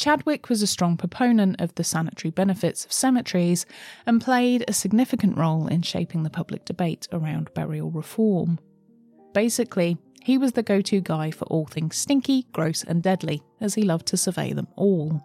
Chadwick 0.00 0.48
was 0.48 0.62
a 0.62 0.66
strong 0.66 0.96
proponent 0.96 1.60
of 1.60 1.74
the 1.74 1.84
sanitary 1.84 2.30
benefits 2.30 2.86
of 2.86 2.92
cemeteries 2.92 3.66
and 4.06 4.18
played 4.18 4.64
a 4.66 4.72
significant 4.72 5.36
role 5.36 5.66
in 5.66 5.82
shaping 5.82 6.22
the 6.22 6.30
public 6.30 6.64
debate 6.64 7.06
around 7.12 7.52
burial 7.52 7.90
reform. 7.90 8.58
Basically, 9.34 9.98
he 10.22 10.38
was 10.38 10.52
the 10.52 10.62
go 10.62 10.80
to 10.80 11.02
guy 11.02 11.30
for 11.30 11.44
all 11.48 11.66
things 11.66 11.98
stinky, 11.98 12.46
gross, 12.54 12.82
and 12.82 13.02
deadly, 13.02 13.42
as 13.60 13.74
he 13.74 13.82
loved 13.82 14.06
to 14.06 14.16
survey 14.16 14.54
them 14.54 14.68
all. 14.74 15.20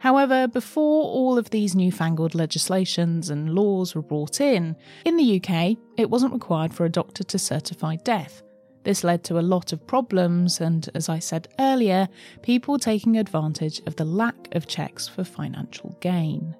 However, 0.00 0.48
before 0.48 1.04
all 1.04 1.38
of 1.38 1.50
these 1.50 1.76
newfangled 1.76 2.34
legislations 2.34 3.30
and 3.30 3.54
laws 3.54 3.94
were 3.94 4.02
brought 4.02 4.40
in, 4.40 4.74
in 5.04 5.16
the 5.16 5.40
UK, 5.40 5.76
it 5.96 6.10
wasn't 6.10 6.32
required 6.32 6.74
for 6.74 6.84
a 6.84 6.90
doctor 6.90 7.22
to 7.22 7.38
certify 7.38 7.94
death, 7.94 8.42
this 8.84 9.02
led 9.02 9.24
to 9.24 9.38
a 9.38 9.40
lot 9.40 9.72
of 9.72 9.86
problems, 9.86 10.60
and 10.60 10.88
as 10.94 11.08
I 11.08 11.18
said 11.18 11.48
earlier, 11.58 12.08
people 12.42 12.78
taking 12.78 13.16
advantage 13.16 13.80
of 13.86 13.96
the 13.96 14.04
lack 14.04 14.54
of 14.54 14.66
checks 14.66 15.08
for 15.08 15.24
financial 15.24 15.96
gain. 16.00 16.54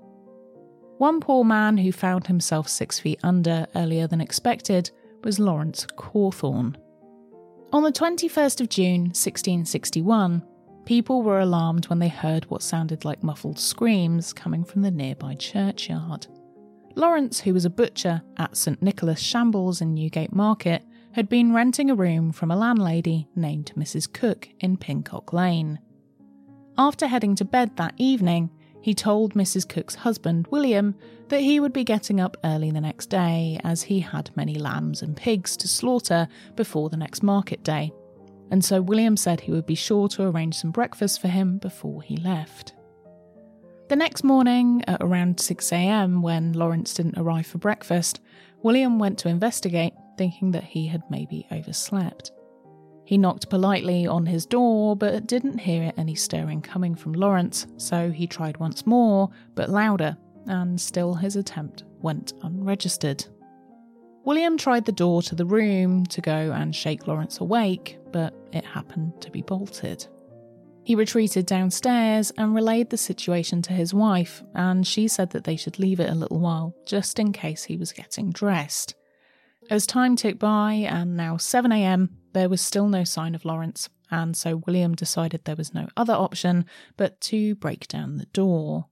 One 0.99 1.21
poor 1.21 1.45
man 1.45 1.77
who 1.77 1.93
found 1.93 2.27
himself 2.27 2.69
six 2.69 2.99
feet 2.99 3.21
under 3.23 3.67
earlier 3.75 4.07
than 4.07 4.21
expected 4.21 4.91
was 5.23 5.39
Lawrence 5.39 5.87
Cawthorne. 5.97 6.77
On 7.73 7.83
the 7.83 7.93
21st 7.93 8.61
of 8.61 8.69
June 8.69 9.03
1661, 9.07 10.43
people 10.87 11.23
were 11.23 11.41
alarmed 11.41 11.87
when 11.87 11.99
they 11.99 12.09
heard 12.09 12.49
what 12.51 12.63
sounded 12.63 13.05
like 13.05 13.23
muffled 13.23 13.59
screams 13.59 14.33
coming 14.33 14.65
from 14.65 14.83
the 14.83 14.91
nearby 14.91 15.35
churchyard. 15.35 16.27
Lawrence, 16.95 17.41
who 17.41 17.53
was 17.53 17.65
a 17.65 17.71
butcher 17.71 18.23
at 18.37 18.57
St 18.57 18.81
Nicholas 18.81 19.19
Shambles 19.19 19.81
in 19.81 19.95
Newgate 19.95 20.33
Market, 20.33 20.85
had 21.15 21.29
been 21.29 21.55
renting 21.55 21.91
a 21.91 21.95
room 21.95 22.33
from 22.33 22.51
a 22.51 22.57
landlady 22.57 23.29
named 23.37 23.71
Mrs. 23.77 24.13
Cook 24.13 24.49
in 24.59 24.77
Pincock 24.77 25.33
Lane. 25.33 25.79
After 26.77 27.07
heading 27.07 27.37
to 27.37 27.45
bed 27.45 27.77
that 27.77 27.95
evening, 27.97 28.51
he 28.81 28.95
told 28.95 29.35
Mrs. 29.35 29.69
Cook's 29.69 29.95
husband, 29.95 30.49
William, 30.51 30.97
that 31.29 31.41
he 31.41 31.61
would 31.61 31.73
be 31.73 31.85
getting 31.85 32.21
up 32.21 32.37
early 32.43 32.73
the 32.73 32.81
next 32.81 33.11
day 33.11 33.61
as 33.63 33.85
he 33.85 34.01
had 34.01 34.37
many 34.37 34.57
lambs 34.57 35.03
and 35.03 35.17
pigs 35.17 35.57
to 35.59 35.69
slaughter 35.69 36.27
before 36.57 36.91
the 36.91 36.97
next 36.97 37.23
market 37.23 37.63
day. 37.63 37.93
And 38.51 38.65
so 38.65 38.83
William 38.83 39.17
said 39.17 39.41
he 39.41 39.53
would 39.53 39.67
be 39.67 39.77
sure 39.77 40.09
to 40.09 40.25
arrange 40.25 40.57
some 40.57 40.73
breakfast 40.73 41.21
for 41.21 41.29
him 41.29 41.59
before 41.59 42.03
he 42.03 42.17
left. 42.17 42.75
The 43.89 43.97
next 43.97 44.25
morning, 44.25 44.83
at 44.89 45.01
around 45.01 45.37
6am, 45.37 46.23
when 46.23 46.55
Lawrence 46.55 46.93
didn't 46.93 47.19
arrive 47.19 47.47
for 47.47 47.59
breakfast, 47.59 48.21
William 48.63 48.99
went 48.99 49.19
to 49.21 49.29
investigate 49.29 49.93
thinking 50.17 50.51
that 50.53 50.65
he 50.65 50.87
had 50.87 51.03
maybe 51.11 51.47
overslept. 51.51 52.33
He 53.05 53.19
knocked 53.19 53.51
politely 53.51 54.07
on 54.07 54.27
his 54.27 54.47
door, 54.47 54.97
but 54.97 55.27
didn't 55.27 55.59
hear 55.59 55.93
any 55.97 56.15
stirring 56.15 56.63
coming 56.63 56.95
from 56.95 57.13
Lawrence, 57.13 57.67
so 57.77 58.11
he 58.11 58.27
tried 58.27 58.57
once 58.57 58.87
more, 58.87 59.29
but 59.55 59.69
louder, 59.69 60.17
and 60.47 60.81
still 60.81 61.15
his 61.15 61.37
attempt 61.37 61.85
went 62.01 62.33
unregistered. 62.43 63.27
William 64.25 64.57
tried 64.57 64.87
the 64.87 64.93
door 64.93 65.21
to 65.21 65.35
the 65.35 65.45
room 65.45 66.07
to 66.07 66.23
go 66.23 66.53
and 66.53 66.75
shake 66.75 67.07
Lawrence 67.07 67.41
awake, 67.41 67.99
but 68.11 68.35
it 68.53 68.65
happened 68.65 69.21
to 69.21 69.31
be 69.31 69.43
bolted. 69.43 70.07
He 70.83 70.95
retreated 70.95 71.45
downstairs 71.45 72.31
and 72.39 72.55
relayed 72.55 72.91
the 72.91 72.97
situation 72.97 73.61
to 73.63 73.73
his 73.75 73.93
wife, 73.93 74.43
and 74.55 74.87
she 74.87 75.09
said 75.09 75.31
that 75.31 75.45
they 75.45 75.57
should 75.57 75.79
leave 75.79 76.01
it 76.01 76.11
a 76.11 76.15
little 76.15 76.39
while, 76.39 76.75
just 76.87 77.19
in 77.19 77.33
case 77.33 77.65
he 77.65 77.77
was 77.77 77.93
getting 77.93 78.31
dressed. 78.31 78.95
As 79.71 79.87
time 79.87 80.15
ticked 80.15 80.39
by, 80.39 80.73
and 80.73 81.17
now 81.17 81.37
7am, 81.37 82.11
there 82.33 82.49
was 82.49 82.61
still 82.61 82.89
no 82.89 83.05
sign 83.05 83.35
of 83.35 83.45
Lawrence, 83.45 83.89
and 84.11 84.37
so 84.37 84.57
William 84.67 84.95
decided 84.95 85.45
there 85.45 85.57
was 85.57 85.73
no 85.73 85.89
other 85.97 86.13
option 86.13 86.67
but 86.97 87.21
to 87.23 87.55
break 87.55 87.89
down 87.89 88.19
the 88.19 88.27
door. 88.27 88.87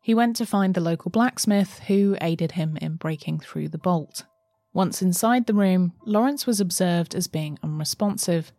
He 0.00 0.14
went 0.14 0.36
to 0.36 0.46
find 0.46 0.74
the 0.74 0.80
local 0.80 1.10
blacksmith, 1.10 1.80
who 1.86 2.16
aided 2.20 2.52
him 2.52 2.76
in 2.76 2.96
breaking 2.96 3.40
through 3.40 3.70
the 3.70 3.78
bolt. 3.78 4.24
Once 4.72 5.02
inside 5.02 5.46
the 5.46 5.54
room, 5.54 5.94
Lawrence 6.04 6.46
was 6.46 6.60
observed 6.60 7.14
as 7.14 7.26
being 7.26 7.58
unresponsive. 7.62 8.52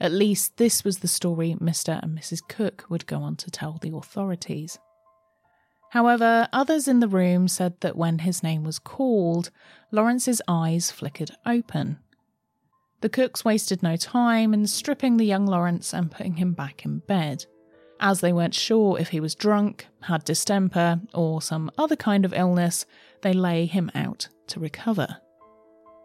At 0.00 0.12
least 0.12 0.56
this 0.56 0.84
was 0.84 0.98
the 0.98 1.08
story 1.08 1.56
Mr. 1.60 2.02
and 2.02 2.18
Mrs. 2.18 2.40
Cook 2.48 2.84
would 2.88 3.06
go 3.06 3.18
on 3.18 3.36
to 3.36 3.50
tell 3.50 3.78
the 3.80 3.94
authorities. 3.94 4.78
However, 5.90 6.48
others 6.52 6.88
in 6.88 7.00
the 7.00 7.08
room 7.08 7.48
said 7.48 7.80
that 7.80 7.96
when 7.96 8.20
his 8.20 8.42
name 8.42 8.64
was 8.64 8.78
called, 8.78 9.50
Lawrence's 9.90 10.42
eyes 10.48 10.90
flickered 10.90 11.30
open. 11.46 11.98
The 13.00 13.08
cooks 13.08 13.44
wasted 13.44 13.82
no 13.82 13.96
time 13.96 14.52
in 14.52 14.66
stripping 14.66 15.16
the 15.16 15.26
young 15.26 15.46
Lawrence 15.46 15.92
and 15.92 16.10
putting 16.10 16.36
him 16.36 16.52
back 16.52 16.84
in 16.84 17.00
bed. 17.00 17.46
As 18.00 18.20
they 18.20 18.32
weren't 18.32 18.54
sure 18.54 18.98
if 18.98 19.08
he 19.08 19.20
was 19.20 19.34
drunk, 19.34 19.86
had 20.02 20.24
distemper, 20.24 21.00
or 21.14 21.40
some 21.40 21.70
other 21.78 21.96
kind 21.96 22.24
of 22.24 22.34
illness, 22.34 22.84
they 23.22 23.32
lay 23.32 23.66
him 23.66 23.90
out 23.94 24.28
to 24.48 24.60
recover. 24.60 25.18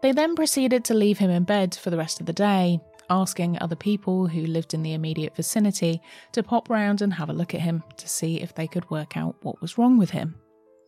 They 0.02 0.12
then 0.12 0.36
proceeded 0.36 0.86
to 0.86 0.94
leave 0.94 1.20
him 1.20 1.30
in 1.30 1.44
bed 1.44 1.76
for 1.76 1.90
the 1.90 1.98
rest 1.98 2.20
of 2.20 2.26
the 2.26 2.34
day, 2.34 2.80
asking 3.12 3.58
other 3.60 3.76
people 3.76 4.26
who 4.26 4.46
lived 4.46 4.74
in 4.74 4.82
the 4.82 4.94
immediate 4.94 5.36
vicinity 5.36 6.02
to 6.32 6.42
pop 6.42 6.70
round 6.70 7.02
and 7.02 7.14
have 7.14 7.30
a 7.30 7.34
look 7.34 7.54
at 7.54 7.62
him 7.62 7.84
to 7.98 8.08
see 8.08 8.40
if 8.40 8.56
they 8.56 8.68
could 8.68 8.90
work 8.90 9.18
out 9.18 9.36
what 9.42 9.62
was 9.62 9.78
wrong 9.78 9.98
with 9.98 10.12
him. 10.12 10.36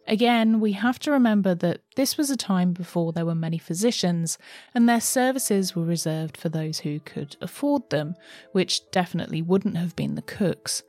Again, 0.07 0.59
we 0.59 0.71
have 0.71 0.99
to 0.99 1.11
remember 1.11 1.53
that 1.55 1.81
this 1.95 2.17
was 2.17 2.29
a 2.29 2.37
time 2.37 2.71
before 2.73 3.11
there 3.11 3.25
were 3.25 3.35
many 3.35 3.57
physicians, 3.57 4.37
and 4.73 4.87
their 4.87 5.01
services 5.01 5.75
were 5.75 5.85
reserved 5.85 6.37
for 6.37 6.49
those 6.49 6.79
who 6.79 6.99
could 7.01 7.35
afford 7.41 7.89
them, 7.89 8.15
which 8.53 8.89
definitely 8.91 9.41
wouldn't 9.41 9.77
have 9.77 9.95
been 9.95 10.15
the 10.15 10.21
cooks. 10.21 10.81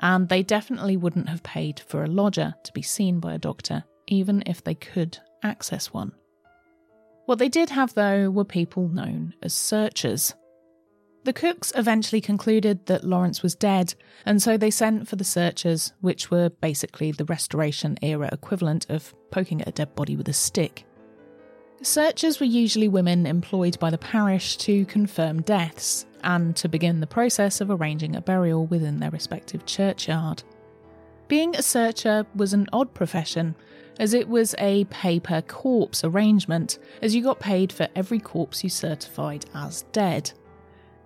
And 0.00 0.28
they 0.28 0.42
definitely 0.42 0.96
wouldn't 0.96 1.28
have 1.28 1.42
paid 1.42 1.80
for 1.80 2.02
a 2.02 2.08
lodger 2.08 2.54
to 2.64 2.72
be 2.72 2.82
seen 2.82 3.20
by 3.20 3.34
a 3.34 3.38
doctor, 3.38 3.84
even 4.08 4.42
if 4.46 4.62
they 4.62 4.74
could 4.74 5.18
access 5.42 5.92
one. 5.92 6.12
What 7.26 7.38
they 7.38 7.48
did 7.48 7.70
have, 7.70 7.94
though, 7.94 8.30
were 8.30 8.44
people 8.44 8.88
known 8.88 9.34
as 9.42 9.52
searchers. 9.52 10.34
The 11.24 11.32
cooks 11.34 11.70
eventually 11.76 12.22
concluded 12.22 12.86
that 12.86 13.04
Lawrence 13.04 13.42
was 13.42 13.54
dead, 13.54 13.94
and 14.24 14.40
so 14.40 14.56
they 14.56 14.70
sent 14.70 15.06
for 15.06 15.16
the 15.16 15.24
searchers, 15.24 15.92
which 16.00 16.30
were 16.30 16.48
basically 16.48 17.12
the 17.12 17.26
Restoration 17.26 17.98
era 18.00 18.30
equivalent 18.32 18.88
of 18.88 19.14
poking 19.30 19.60
at 19.60 19.68
a 19.68 19.72
dead 19.72 19.94
body 19.94 20.16
with 20.16 20.28
a 20.28 20.32
stick. 20.32 20.86
Searchers 21.82 22.40
were 22.40 22.46
usually 22.46 22.88
women 22.88 23.26
employed 23.26 23.78
by 23.78 23.90
the 23.90 23.98
parish 23.98 24.56
to 24.58 24.84
confirm 24.86 25.42
deaths 25.42 26.06
and 26.22 26.56
to 26.56 26.68
begin 26.68 27.00
the 27.00 27.06
process 27.06 27.60
of 27.60 27.70
arranging 27.70 28.16
a 28.16 28.20
burial 28.20 28.66
within 28.66 29.00
their 29.00 29.10
respective 29.10 29.64
churchyard. 29.66 30.42
Being 31.28 31.54
a 31.54 31.62
searcher 31.62 32.26
was 32.34 32.52
an 32.52 32.66
odd 32.72 32.92
profession, 32.92 33.54
as 33.98 34.14
it 34.14 34.28
was 34.28 34.54
a 34.58 34.84
pay 34.86 35.20
per 35.20 35.42
corpse 35.42 36.02
arrangement, 36.02 36.78
as 37.02 37.14
you 37.14 37.22
got 37.22 37.40
paid 37.40 37.72
for 37.72 37.88
every 37.94 38.18
corpse 38.18 38.64
you 38.64 38.70
certified 38.70 39.46
as 39.54 39.82
dead. 39.92 40.32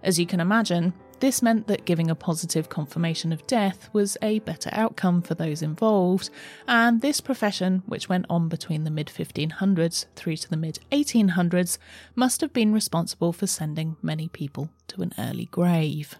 As 0.04 0.18
you 0.18 0.26
can 0.26 0.38
imagine, 0.38 0.92
this 1.20 1.40
meant 1.40 1.66
that 1.68 1.86
giving 1.86 2.10
a 2.10 2.14
positive 2.14 2.68
confirmation 2.68 3.32
of 3.32 3.46
death 3.46 3.88
was 3.94 4.18
a 4.20 4.40
better 4.40 4.68
outcome 4.72 5.22
for 5.22 5.34
those 5.34 5.62
involved, 5.62 6.28
and 6.68 7.00
this 7.00 7.22
profession, 7.22 7.82
which 7.86 8.06
went 8.06 8.26
on 8.28 8.50
between 8.50 8.84
the 8.84 8.90
mid 8.90 9.06
1500s 9.06 10.04
through 10.14 10.36
to 10.36 10.50
the 10.50 10.58
mid 10.58 10.78
1800s, 10.92 11.78
must 12.14 12.42
have 12.42 12.52
been 12.52 12.74
responsible 12.74 13.32
for 13.32 13.46
sending 13.46 13.96
many 14.02 14.28
people 14.28 14.68
to 14.88 15.00
an 15.00 15.14
early 15.18 15.46
grave. 15.46 16.16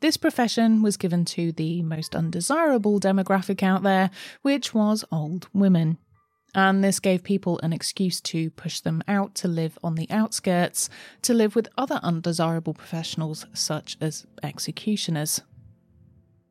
This 0.00 0.16
profession 0.16 0.80
was 0.80 0.96
given 0.96 1.26
to 1.26 1.52
the 1.52 1.82
most 1.82 2.16
undesirable 2.16 2.98
demographic 2.98 3.62
out 3.62 3.82
there, 3.82 4.08
which 4.40 4.72
was 4.72 5.04
old 5.12 5.48
women 5.52 5.98
and 6.56 6.82
this 6.82 6.98
gave 6.98 7.22
people 7.22 7.60
an 7.62 7.74
excuse 7.74 8.20
to 8.22 8.50
push 8.50 8.80
them 8.80 9.02
out 9.06 9.34
to 9.36 9.46
live 9.46 9.78
on 9.84 9.94
the 9.94 10.10
outskirts, 10.10 10.88
to 11.20 11.34
live 11.34 11.54
with 11.54 11.68
other 11.76 12.00
undesirable 12.02 12.72
professionals 12.72 13.44
such 13.52 13.98
as 14.00 14.26
executioners. 14.42 15.42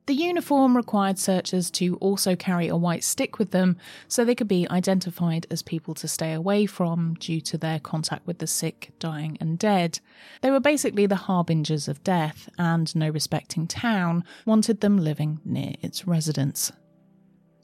The 0.05 0.13
uniform 0.13 0.77
required 0.77 1.17
searchers 1.17 1.71
to 1.71 1.95
also 1.95 2.35
carry 2.35 2.67
a 2.67 2.77
white 2.77 3.03
stick 3.03 3.39
with 3.39 3.49
them 3.49 3.77
so 4.07 4.23
they 4.23 4.35
could 4.35 4.47
be 4.47 4.69
identified 4.69 5.47
as 5.49 5.63
people 5.63 5.95
to 5.95 6.07
stay 6.07 6.33
away 6.33 6.67
from 6.67 7.15
due 7.15 7.41
to 7.41 7.57
their 7.57 7.79
contact 7.79 8.27
with 8.27 8.37
the 8.37 8.45
sick, 8.45 8.91
dying, 8.99 9.35
and 9.41 9.57
dead. 9.57 9.99
They 10.41 10.51
were 10.51 10.59
basically 10.59 11.07
the 11.07 11.15
harbingers 11.15 11.87
of 11.87 12.03
death, 12.03 12.47
and 12.59 12.95
no 12.95 13.09
respecting 13.09 13.65
town 13.65 14.23
wanted 14.45 14.81
them 14.81 14.99
living 14.99 15.39
near 15.43 15.73
its 15.81 16.05
residents. 16.05 16.71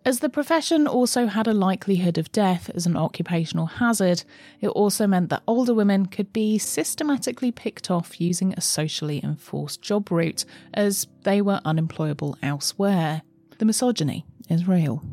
As 0.04 0.20
the 0.20 0.30
profession 0.30 0.88
also 0.88 1.28
had 1.28 1.48
a 1.48 1.54
likelihood 1.54 2.18
of 2.18 2.32
death 2.32 2.72
as 2.74 2.88
an 2.88 2.98
occupational 2.98 3.68
hazard, 3.68 4.24
it 4.60 4.70
also 4.70 5.06
meant 5.06 5.30
that 5.30 5.44
older 5.48 5.76
women 5.76 6.08
could 6.08 6.34
be 6.34 6.58
systematically 6.58 7.52
picked 7.52 7.92
off 7.92 8.20
using 8.20 8.54
a 8.54 8.62
socially 8.62 9.22
enforced 9.24 9.84
job 9.84 10.10
route, 10.10 10.44
as 10.74 11.06
they 11.22 11.40
were 11.40 11.62
unemployable 11.66 12.36
elsewhere. 12.42 13.22
The 13.60 13.66
misogyny 13.66 14.26
is 14.50 14.68
real. 14.68 15.04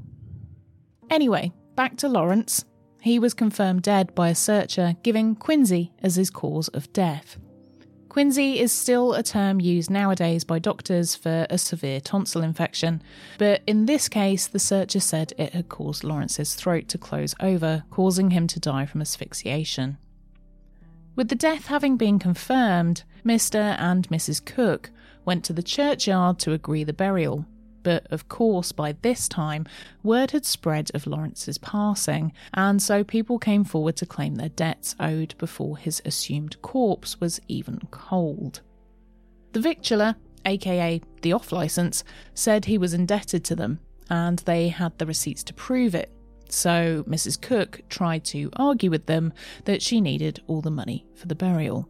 Anyway, 1.11 1.53
back 1.74 1.98
to 1.98 2.09
Lawrence. 2.09 2.64
He 3.03 3.18
was 3.18 3.35
confirmed 3.35 3.83
dead 3.83 4.14
by 4.14 4.31
a 4.31 4.35
searcher, 4.35 4.96
giving 5.03 5.37
quinsy 5.37 5.90
as 6.03 6.16
his 6.16 6.31
cause 6.31 6.68
of 6.68 6.90
death. 6.94 7.37
Quinsy 8.18 8.57
is 8.57 8.72
still 8.72 9.14
a 9.14 9.22
term 9.22 9.61
used 9.61 9.90
nowadays 9.90 10.42
by 10.42 10.59
doctors 10.59 11.14
for 11.14 11.46
a 11.50 11.57
severe 11.57 12.00
tonsil 12.00 12.42
infection, 12.42 13.00
but 13.38 13.62
in 13.64 13.87
this 13.87 14.09
case, 14.09 14.48
the 14.48 14.59
searcher 14.59 14.98
said 14.98 15.33
it 15.38 15.52
had 15.52 15.68
caused 15.68 16.02
Lawrence's 16.02 16.57
throat 16.57 16.88
to 16.88 16.98
close 16.98 17.33
over, 17.38 17.85
causing 17.92 18.33
him 18.33 18.48
to 18.48 18.59
die 18.59 18.87
from 18.87 19.02
asphyxiation. 19.02 19.98
With 21.14 21.28
the 21.28 21.37
death 21.37 21.66
having 21.66 21.96
been 21.96 22.18
confirmed, 22.18 23.04
Mr. 23.24 23.76
and 23.78 24.09
Mrs. 24.09 24.44
Cook 24.44 24.90
went 25.24 25.44
to 25.44 25.52
the 25.52 25.62
churchyard 25.62 26.40
to 26.40 26.52
agree 26.52 26.83
the 26.83 26.92
burial, 26.92 27.46
but 27.88 28.07
of 28.11 28.29
course, 28.29 28.70
by 28.70 28.92
this 29.01 29.29
time, 29.29 29.64
word 30.03 30.33
had 30.33 30.44
spread 30.44 30.90
of 30.92 31.07
Lawrence's 31.07 31.57
passing, 31.57 32.35
and 32.53 32.83
so 32.83 33.03
people 33.03 33.38
came 33.38 33.64
forward 33.64 33.96
to 33.96 34.05
claim 34.05 34.35
their 34.35 34.51
debts 34.51 34.94
owed 35.01 35.35
before 35.38 35.79
his 35.79 36.03
assumed 36.05 36.61
corpse 36.61 37.18
was 37.18 37.40
even 37.48 37.81
cold. 37.90 38.61
The 39.53 39.61
victualler, 39.61 40.16
aka 40.44 41.01
the 41.22 41.33
off 41.33 41.51
licence, 41.51 42.05
said 42.35 42.66
he 42.66 42.77
was 42.77 42.92
indebted 42.92 43.42
to 43.46 43.57
them, 43.57 43.81
and 44.11 44.40
they 44.40 44.68
had 44.68 44.98
the 44.98 45.07
receipts 45.07 45.42
to 45.44 45.55
prove 45.55 45.94
it. 45.94 46.12
So 46.51 47.05
Mrs. 47.09 47.40
Cook 47.40 47.81
tried 47.88 48.22
to 48.27 48.51
argue 48.57 48.90
with 48.90 49.07
them 49.07 49.33
that 49.64 49.81
she 49.81 50.03
needed 50.03 50.42
all 50.46 50.61
the 50.61 50.70
money 50.70 51.07
for 51.14 51.27
the 51.27 51.35
burial. 51.35 51.88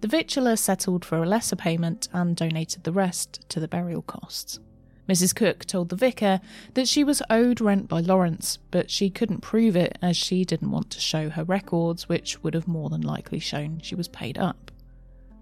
The 0.00 0.08
victualler 0.08 0.58
settled 0.58 1.04
for 1.04 1.22
a 1.22 1.28
lesser 1.28 1.56
payment 1.56 2.08
and 2.14 2.34
donated 2.34 2.84
the 2.84 2.92
rest 2.92 3.44
to 3.50 3.60
the 3.60 3.68
burial 3.68 4.00
costs. 4.00 4.60
Mrs. 5.08 5.34
Cook 5.34 5.64
told 5.64 5.88
the 5.88 5.96
vicar 5.96 6.40
that 6.74 6.88
she 6.88 7.02
was 7.02 7.22
owed 7.28 7.60
rent 7.60 7.88
by 7.88 8.00
Lawrence, 8.00 8.58
but 8.70 8.90
she 8.90 9.10
couldn't 9.10 9.40
prove 9.40 9.74
it 9.76 9.98
as 10.00 10.16
she 10.16 10.44
didn't 10.44 10.70
want 10.70 10.90
to 10.90 11.00
show 11.00 11.30
her 11.30 11.44
records, 11.44 12.08
which 12.08 12.42
would 12.42 12.54
have 12.54 12.68
more 12.68 12.90
than 12.90 13.00
likely 13.00 13.38
shown 13.38 13.80
she 13.82 13.94
was 13.94 14.08
paid 14.08 14.38
up. 14.38 14.70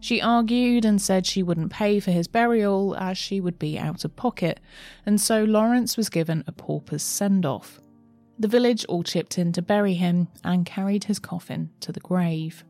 She 0.00 0.22
argued 0.22 0.84
and 0.84 1.02
said 1.02 1.26
she 1.26 1.42
wouldn't 1.42 1.72
pay 1.72 1.98
for 2.00 2.12
his 2.12 2.28
burial 2.28 2.94
as 2.96 3.18
she 3.18 3.40
would 3.40 3.58
be 3.58 3.78
out 3.78 4.04
of 4.04 4.16
pocket, 4.16 4.60
and 5.04 5.20
so 5.20 5.42
Lawrence 5.44 5.96
was 5.96 6.08
given 6.08 6.44
a 6.46 6.52
pauper's 6.52 7.02
send 7.02 7.44
off. 7.44 7.80
The 8.38 8.48
village 8.48 8.84
all 8.84 9.02
chipped 9.02 9.36
in 9.36 9.52
to 9.52 9.62
bury 9.62 9.94
him 9.94 10.28
and 10.44 10.64
carried 10.64 11.04
his 11.04 11.18
coffin 11.18 11.70
to 11.80 11.90
the 11.90 12.00
grave. 12.00 12.64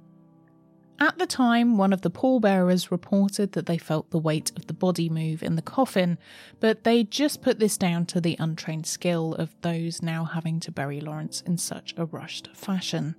At 1.00 1.16
the 1.18 1.26
time, 1.26 1.76
one 1.76 1.92
of 1.92 2.00
the 2.02 2.10
pallbearers 2.10 2.90
reported 2.90 3.52
that 3.52 3.66
they 3.66 3.78
felt 3.78 4.10
the 4.10 4.18
weight 4.18 4.50
of 4.56 4.66
the 4.66 4.74
body 4.74 5.08
move 5.08 5.44
in 5.44 5.54
the 5.54 5.62
coffin, 5.62 6.18
but 6.58 6.82
they 6.82 7.04
just 7.04 7.40
put 7.40 7.60
this 7.60 7.76
down 7.76 8.04
to 8.06 8.20
the 8.20 8.36
untrained 8.40 8.86
skill 8.86 9.34
of 9.34 9.54
those 9.60 10.02
now 10.02 10.24
having 10.24 10.58
to 10.60 10.72
bury 10.72 11.00
Lawrence 11.00 11.40
in 11.42 11.56
such 11.56 11.94
a 11.96 12.04
rushed 12.04 12.48
fashion. 12.54 13.14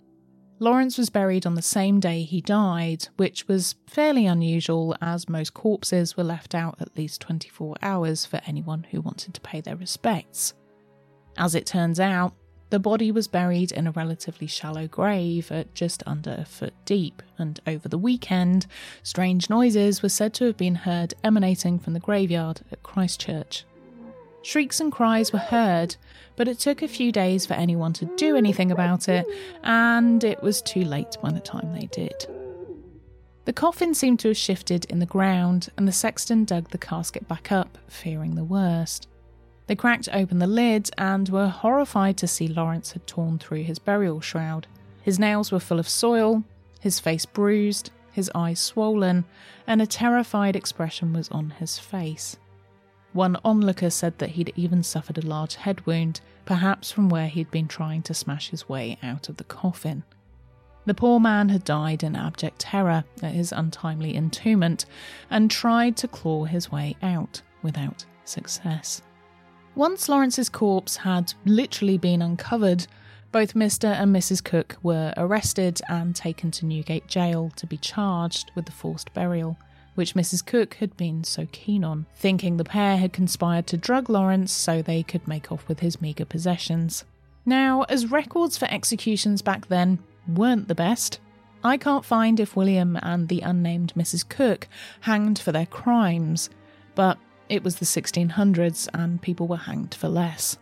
Lawrence 0.62 0.98
was 0.98 1.10
buried 1.10 1.46
on 1.46 1.56
the 1.56 1.62
same 1.62 2.02
day 2.02 2.24
he 2.24 2.42
died, 2.42 3.08
which 3.16 3.48
was 3.48 3.76
fairly 3.88 4.26
unusual 4.26 4.94
as 5.02 5.30
most 5.30 5.54
corpses 5.54 6.18
were 6.18 6.24
left 6.24 6.54
out 6.54 6.76
at 6.82 6.98
least 6.98 7.22
24 7.22 7.78
hours 7.82 8.26
for 8.26 8.42
anyone 8.46 8.86
who 8.92 9.00
wanted 9.00 9.34
to 9.34 9.42
pay 9.42 9.62
their 9.62 9.78
respects. 9.78 10.54
As 11.38 11.56
it 11.56 11.66
turns 11.66 11.98
out, 11.98 12.34
the 12.70 12.80
body 12.80 13.12
was 13.12 13.28
buried 13.28 13.72
in 13.72 13.88
a 13.88 13.92
relatively 13.92 14.48
shallow 14.48 14.88
grave 14.88 15.52
at 15.52 15.74
just 15.74 16.04
under 16.06 16.36
a 16.38 16.46
foot 16.46 16.74
deep, 16.86 17.24
and 17.38 17.60
over 17.66 17.88
the 17.88 17.98
weekend, 17.98 18.68
strange 19.02 19.50
noises 19.50 20.04
were 20.04 20.10
said 20.10 20.34
to 20.36 20.46
have 20.46 20.58
been 20.58 20.76
heard 20.76 21.14
emanating 21.24 21.80
from 21.80 21.94
the 21.94 22.00
graveyard 22.00 22.62
at 22.72 22.84
Christchurch. 22.84 23.66
Shrieks 24.42 24.80
and 24.80 24.92
cries 24.92 25.34
were 25.34 25.40
heard, 25.40 25.96
but 26.36 26.48
it 26.48 26.60
took 26.60 26.82
a 26.82 26.88
few 26.88 27.12
days 27.12 27.46
for 27.46 27.56
anyone 27.56 27.92
to 27.94 28.06
do 28.16 28.36
anything 28.36 28.72
about 28.72 29.10
it, 29.10 29.26
and 29.64 30.24
it 30.24 30.42
was 30.42 30.62
too 30.62 30.84
late 30.86 31.18
by 31.22 31.32
the 31.32 31.40
time 31.40 31.74
they 31.74 31.88
did. 31.88 32.28
The 33.46 33.54
coffin 33.54 33.96
seemed 33.96 34.20
to 34.20 34.28
have 34.30 34.38
shifted 34.38 34.86
in 34.86 35.00
the 35.00 35.06
ground, 35.06 35.70
and 35.76 35.88
the 35.88 35.92
sexton 35.92 36.46
dug 36.46 36.70
the 36.70 36.78
casket 36.78 37.28
back 37.28 37.52
up, 37.52 37.80
fearing 37.88 38.36
the 38.36 38.44
worst. 38.44 39.08
They 39.70 39.76
cracked 39.76 40.10
open 40.12 40.40
the 40.40 40.48
lid 40.48 40.90
and 40.98 41.30
were 41.30 41.48
horrified 41.48 42.18
to 42.18 42.28
see 42.28 42.48
Lawrence 42.48 42.94
had 42.94 43.06
torn 43.06 43.38
through 43.38 43.62
his 43.62 43.78
burial 43.78 44.20
shroud. 44.20 44.66
His 45.04 45.20
nails 45.20 45.52
were 45.52 45.60
full 45.60 45.78
of 45.78 45.88
soil, 45.88 46.44
his 46.80 47.00
face 47.00 47.28
bruised, 47.28 47.92
his 48.12 48.32
eyes 48.34 48.60
swollen, 48.60 49.26
and 49.68 49.80
a 49.80 49.86
terrified 49.86 50.56
expression 50.56 51.14
was 51.14 51.30
on 51.30 51.52
his 51.52 51.78
face. 51.78 52.36
One 53.14 53.38
onlooker 53.46 53.92
said 53.92 54.18
that 54.18 54.32
he'd 54.32 54.52
even 54.56 54.82
suffered 54.82 55.20
a 55.20 55.28
large 55.28 55.54
head 55.54 55.86
wound, 55.86 56.22
perhaps 56.46 56.92
from 56.92 57.08
where 57.08 57.28
he'd 57.28 57.52
been 57.52 57.68
trying 57.68 58.02
to 58.04 58.16
smash 58.16 58.50
his 58.50 58.68
way 58.68 58.98
out 59.04 59.30
of 59.30 59.38
the 59.38 59.44
coffin. 59.44 60.02
The 60.88 60.96
poor 60.96 61.20
man 61.20 61.50
had 61.50 61.64
died 61.64 62.02
in 62.02 62.16
abject 62.16 62.58
terror 62.58 63.04
at 63.22 63.34
his 63.34 63.52
untimely 63.52 64.16
entombment 64.16 64.88
and 65.30 65.52
tried 65.52 65.96
to 65.98 66.08
claw 66.08 66.46
his 66.46 66.72
way 66.72 66.96
out 67.04 67.44
without 67.62 68.04
success. 68.26 69.04
Once 69.80 70.10
Lawrence's 70.10 70.50
corpse 70.50 70.98
had 70.98 71.34
literally 71.46 71.98
been 71.98 72.22
uncovered, 72.22 72.86
both 73.32 73.54
Mr. 73.54 73.86
and 73.86 74.14
Mrs. 74.14 74.44
Cook 74.44 74.76
were 74.84 75.14
arrested 75.16 75.80
and 75.88 76.14
taken 76.14 76.52
to 76.52 76.66
Newgate 76.66 77.08
Jail 77.08 77.50
to 77.56 77.66
be 77.66 77.78
charged 77.78 78.52
with 78.56 78.66
the 78.66 78.74
forced 78.74 79.14
burial, 79.14 79.58
which 79.96 80.16
Mrs. 80.16 80.46
Cook 80.46 80.74
had 80.74 80.98
been 80.98 81.24
so 81.24 81.48
keen 81.54 81.86
on, 81.86 82.08
thinking 82.14 82.58
the 82.58 82.66
pair 82.66 82.98
had 82.98 83.14
conspired 83.14 83.68
to 83.68 83.78
drug 83.78 84.10
Lawrence 84.10 84.52
so 84.52 84.82
they 84.82 85.02
could 85.02 85.26
make 85.30 85.50
off 85.50 85.66
with 85.70 85.80
his 85.80 86.02
meagre 86.02 86.26
possessions. 86.26 87.06
Now, 87.46 87.84
as 87.84 88.12
records 88.12 88.58
for 88.58 88.70
executions 88.70 89.42
back 89.42 89.68
then 89.68 90.00
weren't 90.28 90.68
the 90.68 90.76
best, 90.76 91.22
I 91.64 91.78
can't 91.78 92.04
find 92.04 92.42
if 92.42 92.54
William 92.54 93.00
and 93.02 93.30
the 93.30 93.40
unnamed 93.40 93.94
Mrs. 93.96 94.28
Cook 94.28 94.68
hanged 95.00 95.40
for 95.40 95.54
their 95.54 95.66
crimes, 95.66 96.50
but 96.96 97.18
it 97.50 97.64
was 97.64 97.76
the 97.78 97.86
1600s 97.86 98.88
and 98.94 99.22
people 99.22 99.48
were 99.48 99.58
hanged 99.58 99.94
for 99.96 100.08
less. 100.08 100.58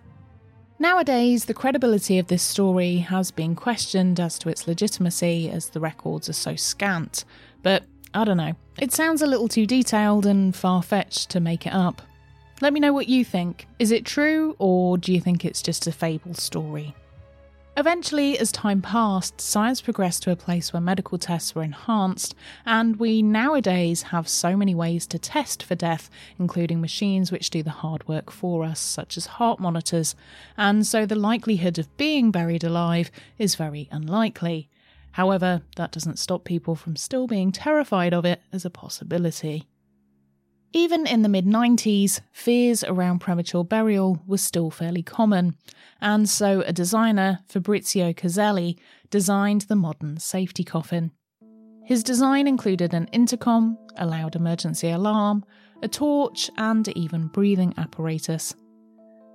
Nowadays, 0.79 1.45
the 1.45 1.53
credibility 1.53 2.19
of 2.19 2.27
this 2.27 2.43
story 2.43 2.97
has 2.97 3.31
been 3.31 3.55
questioned 3.55 4.19
as 4.19 4.37
to 4.39 4.49
its 4.49 4.67
legitimacy 4.67 5.49
as 5.49 5.69
the 5.69 5.79
records 5.79 6.29
are 6.29 6.33
so 6.33 6.55
scant, 6.55 7.25
but 7.63 7.83
I 8.13 8.23
don't 8.23 8.37
know. 8.37 8.53
It 8.79 8.93
sounds 8.93 9.21
a 9.21 9.27
little 9.27 9.47
too 9.47 9.65
detailed 9.65 10.25
and 10.25 10.55
far 10.55 10.83
fetched 10.83 11.31
to 11.31 11.39
make 11.39 11.65
it 11.65 11.73
up. 11.73 12.01
Let 12.61 12.73
me 12.73 12.79
know 12.79 12.93
what 12.93 13.09
you 13.09 13.25
think. 13.25 13.67
Is 13.79 13.91
it 13.91 14.05
true, 14.05 14.55
or 14.59 14.97
do 14.97 15.13
you 15.13 15.19
think 15.19 15.45
it's 15.45 15.61
just 15.61 15.87
a 15.87 15.91
fable 15.91 16.33
story? 16.35 16.95
Eventually, 17.77 18.39
as 18.39 18.51
time 18.51 18.81
passed, 18.81 19.39
science 19.39 19.81
progressed 19.81 20.23
to 20.23 20.31
a 20.31 20.35
place 20.35 20.73
where 20.73 20.81
medical 20.81 21.19
tests 21.19 21.53
were 21.53 21.61
enhanced, 21.61 22.33
and 22.65 22.95
we 22.95 23.21
nowadays 23.21 24.01
have 24.01 24.27
so 24.27 24.57
many 24.57 24.73
ways 24.73 25.05
to 25.05 25.19
test 25.19 25.61
for 25.61 25.75
death, 25.75 26.09
including 26.39 26.81
machines 26.81 27.31
which 27.31 27.51
do 27.51 27.61
the 27.61 27.69
hard 27.69 28.07
work 28.07 28.31
for 28.31 28.63
us, 28.63 28.79
such 28.79 29.15
as 29.15 29.27
heart 29.27 29.59
monitors, 29.59 30.15
and 30.57 30.87
so 30.87 31.05
the 31.05 31.13
likelihood 31.13 31.77
of 31.77 31.95
being 31.97 32.31
buried 32.31 32.63
alive 32.63 33.11
is 33.37 33.53
very 33.53 33.87
unlikely. 33.91 34.69
However, 35.11 35.61
that 35.75 35.91
doesn't 35.91 36.17
stop 36.17 36.45
people 36.45 36.73
from 36.73 36.95
still 36.95 37.27
being 37.27 37.51
terrified 37.51 38.11
of 38.11 38.25
it 38.25 38.41
as 38.51 38.65
a 38.65 38.71
possibility. 38.71 39.67
Even 40.77 41.07
in 41.07 41.23
the 41.23 41.27
mid 41.27 41.47
90s, 41.47 42.21
fears 42.31 42.83
around 42.83 43.17
premature 43.17 43.63
burial 43.63 44.21
were 44.27 44.37
still 44.37 44.69
fairly 44.69 45.01
common, 45.01 45.55
and 46.01 46.29
so 46.29 46.61
a 46.67 46.71
designer, 46.71 47.39
Fabrizio 47.47 48.13
Caselli, 48.13 48.77
designed 49.09 49.61
the 49.61 49.75
modern 49.75 50.19
safety 50.19 50.63
coffin. 50.63 51.13
His 51.83 52.03
design 52.03 52.45
included 52.45 52.93
an 52.93 53.07
intercom, 53.11 53.75
a 53.97 54.05
loud 54.05 54.35
emergency 54.35 54.91
alarm, 54.91 55.43
a 55.81 55.87
torch, 55.87 56.51
and 56.57 56.87
even 56.89 57.25
breathing 57.25 57.73
apparatus. 57.79 58.53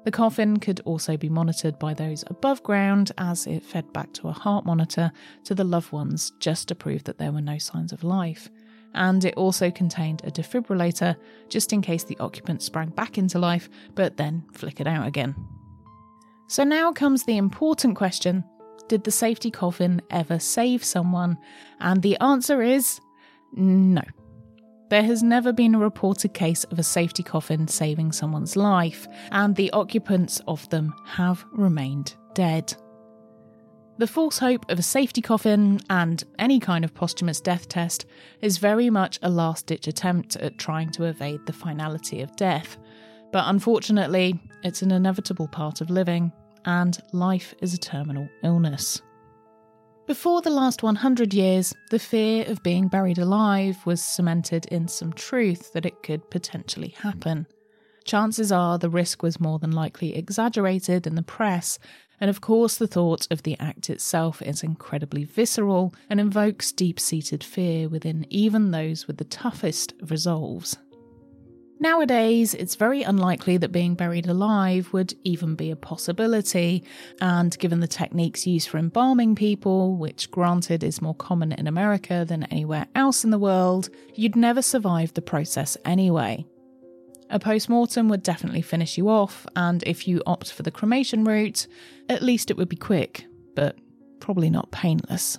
The 0.04 0.12
coffin 0.12 0.60
could 0.60 0.78
also 0.84 1.16
be 1.16 1.28
monitored 1.28 1.76
by 1.76 1.92
those 1.92 2.22
above 2.28 2.62
ground 2.62 3.10
as 3.18 3.48
it 3.48 3.64
fed 3.64 3.92
back 3.92 4.12
to 4.12 4.28
a 4.28 4.32
heart 4.32 4.64
monitor 4.64 5.10
to 5.42 5.56
the 5.56 5.64
loved 5.64 5.90
ones 5.90 6.30
just 6.38 6.68
to 6.68 6.76
prove 6.76 7.02
that 7.02 7.18
there 7.18 7.32
were 7.32 7.40
no 7.40 7.58
signs 7.58 7.92
of 7.92 8.04
life 8.04 8.48
and 8.94 9.24
it 9.24 9.34
also 9.34 9.70
contained 9.70 10.22
a 10.24 10.30
defibrillator 10.30 11.16
just 11.48 11.72
in 11.72 11.82
case 11.82 12.04
the 12.04 12.18
occupant 12.18 12.62
sprang 12.62 12.90
back 12.90 13.18
into 13.18 13.38
life 13.38 13.68
but 13.94 14.16
then 14.16 14.44
flickered 14.52 14.86
out 14.86 15.06
again. 15.06 15.34
So 16.48 16.64
now 16.64 16.92
comes 16.92 17.24
the 17.24 17.38
important 17.38 17.96
question 17.96 18.44
Did 18.88 19.04
the 19.04 19.10
safety 19.10 19.50
coffin 19.50 20.02
ever 20.10 20.38
save 20.38 20.84
someone? 20.84 21.38
And 21.80 22.02
the 22.02 22.18
answer 22.20 22.62
is 22.62 23.00
no. 23.54 24.02
There 24.90 25.02
has 25.02 25.22
never 25.22 25.54
been 25.54 25.74
a 25.74 25.78
reported 25.78 26.34
case 26.34 26.64
of 26.64 26.78
a 26.78 26.82
safety 26.82 27.22
coffin 27.22 27.66
saving 27.66 28.12
someone's 28.12 28.56
life, 28.56 29.08
and 29.30 29.56
the 29.56 29.70
occupants 29.70 30.42
of 30.46 30.68
them 30.68 30.92
have 31.06 31.46
remained 31.52 32.14
dead. 32.34 32.74
The 34.02 34.08
false 34.08 34.40
hope 34.40 34.68
of 34.68 34.80
a 34.80 34.82
safety 34.82 35.20
coffin 35.20 35.78
and 35.88 36.24
any 36.36 36.58
kind 36.58 36.84
of 36.84 36.92
posthumous 36.92 37.40
death 37.40 37.68
test 37.68 38.04
is 38.40 38.58
very 38.58 38.90
much 38.90 39.20
a 39.22 39.30
last 39.30 39.66
ditch 39.68 39.86
attempt 39.86 40.34
at 40.34 40.58
trying 40.58 40.90
to 40.90 41.04
evade 41.04 41.46
the 41.46 41.52
finality 41.52 42.20
of 42.20 42.34
death. 42.34 42.78
But 43.30 43.44
unfortunately, 43.46 44.40
it's 44.64 44.82
an 44.82 44.90
inevitable 44.90 45.46
part 45.46 45.80
of 45.80 45.88
living, 45.88 46.32
and 46.64 46.98
life 47.12 47.54
is 47.60 47.74
a 47.74 47.78
terminal 47.78 48.28
illness. 48.42 49.00
Before 50.08 50.42
the 50.42 50.50
last 50.50 50.82
100 50.82 51.32
years, 51.32 51.72
the 51.90 52.00
fear 52.00 52.44
of 52.48 52.60
being 52.64 52.88
buried 52.88 53.18
alive 53.18 53.86
was 53.86 54.02
cemented 54.02 54.66
in 54.66 54.88
some 54.88 55.12
truth 55.12 55.72
that 55.74 55.86
it 55.86 56.02
could 56.02 56.28
potentially 56.28 56.96
happen. 56.98 57.46
Chances 58.04 58.52
are 58.52 58.78
the 58.78 58.90
risk 58.90 59.22
was 59.22 59.40
more 59.40 59.58
than 59.58 59.72
likely 59.72 60.14
exaggerated 60.14 61.06
in 61.06 61.14
the 61.14 61.22
press 61.22 61.78
and 62.22 62.30
of 62.30 62.40
course, 62.40 62.76
the 62.76 62.86
thought 62.86 63.26
of 63.32 63.42
the 63.42 63.58
act 63.58 63.90
itself 63.90 64.40
is 64.42 64.62
incredibly 64.62 65.24
visceral 65.24 65.92
and 66.08 66.20
invokes 66.20 66.70
deep 66.70 67.00
seated 67.00 67.42
fear 67.42 67.88
within 67.88 68.26
even 68.30 68.70
those 68.70 69.08
with 69.08 69.16
the 69.16 69.24
toughest 69.24 69.92
of 70.00 70.12
resolves. 70.12 70.78
Nowadays, 71.80 72.54
it's 72.54 72.76
very 72.76 73.02
unlikely 73.02 73.56
that 73.56 73.72
being 73.72 73.96
buried 73.96 74.28
alive 74.28 74.92
would 74.92 75.14
even 75.24 75.56
be 75.56 75.72
a 75.72 75.74
possibility, 75.74 76.84
and 77.20 77.58
given 77.58 77.80
the 77.80 77.88
techniques 77.88 78.46
used 78.46 78.68
for 78.68 78.78
embalming 78.78 79.34
people, 79.34 79.96
which 79.96 80.30
granted 80.30 80.84
is 80.84 81.02
more 81.02 81.16
common 81.16 81.50
in 81.50 81.66
America 81.66 82.24
than 82.24 82.44
anywhere 82.44 82.86
else 82.94 83.24
in 83.24 83.32
the 83.32 83.38
world, 83.38 83.90
you'd 84.14 84.36
never 84.36 84.62
survive 84.62 85.12
the 85.14 85.22
process 85.22 85.76
anyway. 85.84 86.46
A 87.32 87.38
post 87.38 87.70
mortem 87.70 88.10
would 88.10 88.22
definitely 88.22 88.60
finish 88.60 88.98
you 88.98 89.08
off, 89.08 89.46
and 89.56 89.82
if 89.84 90.06
you 90.06 90.22
opt 90.26 90.52
for 90.52 90.62
the 90.62 90.70
cremation 90.70 91.24
route, 91.24 91.66
at 92.10 92.22
least 92.22 92.50
it 92.50 92.58
would 92.58 92.68
be 92.68 92.76
quick, 92.76 93.24
but 93.56 93.78
probably 94.20 94.50
not 94.50 94.70
painless. 94.70 95.38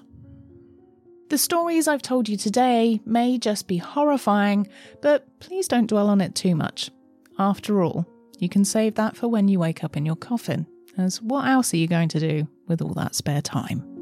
The 1.29 1.37
stories 1.37 1.87
I've 1.87 2.01
told 2.01 2.27
you 2.27 2.35
today 2.35 2.99
may 3.05 3.37
just 3.37 3.67
be 3.67 3.77
horrifying, 3.77 4.67
but 5.03 5.39
please 5.39 5.67
don't 5.67 5.85
dwell 5.85 6.09
on 6.09 6.19
it 6.19 6.33
too 6.33 6.55
much. 6.55 6.89
After 7.37 7.83
all, 7.83 8.07
you 8.39 8.49
can 8.49 8.65
save 8.65 8.95
that 8.95 9.15
for 9.15 9.27
when 9.27 9.47
you 9.47 9.59
wake 9.59 9.83
up 9.83 9.95
in 9.95 10.03
your 10.03 10.15
coffin, 10.15 10.65
as 10.97 11.21
what 11.21 11.47
else 11.47 11.75
are 11.75 11.77
you 11.77 11.87
going 11.87 12.09
to 12.09 12.19
do 12.19 12.47
with 12.67 12.81
all 12.81 12.93
that 12.95 13.13
spare 13.13 13.41
time? 13.43 13.92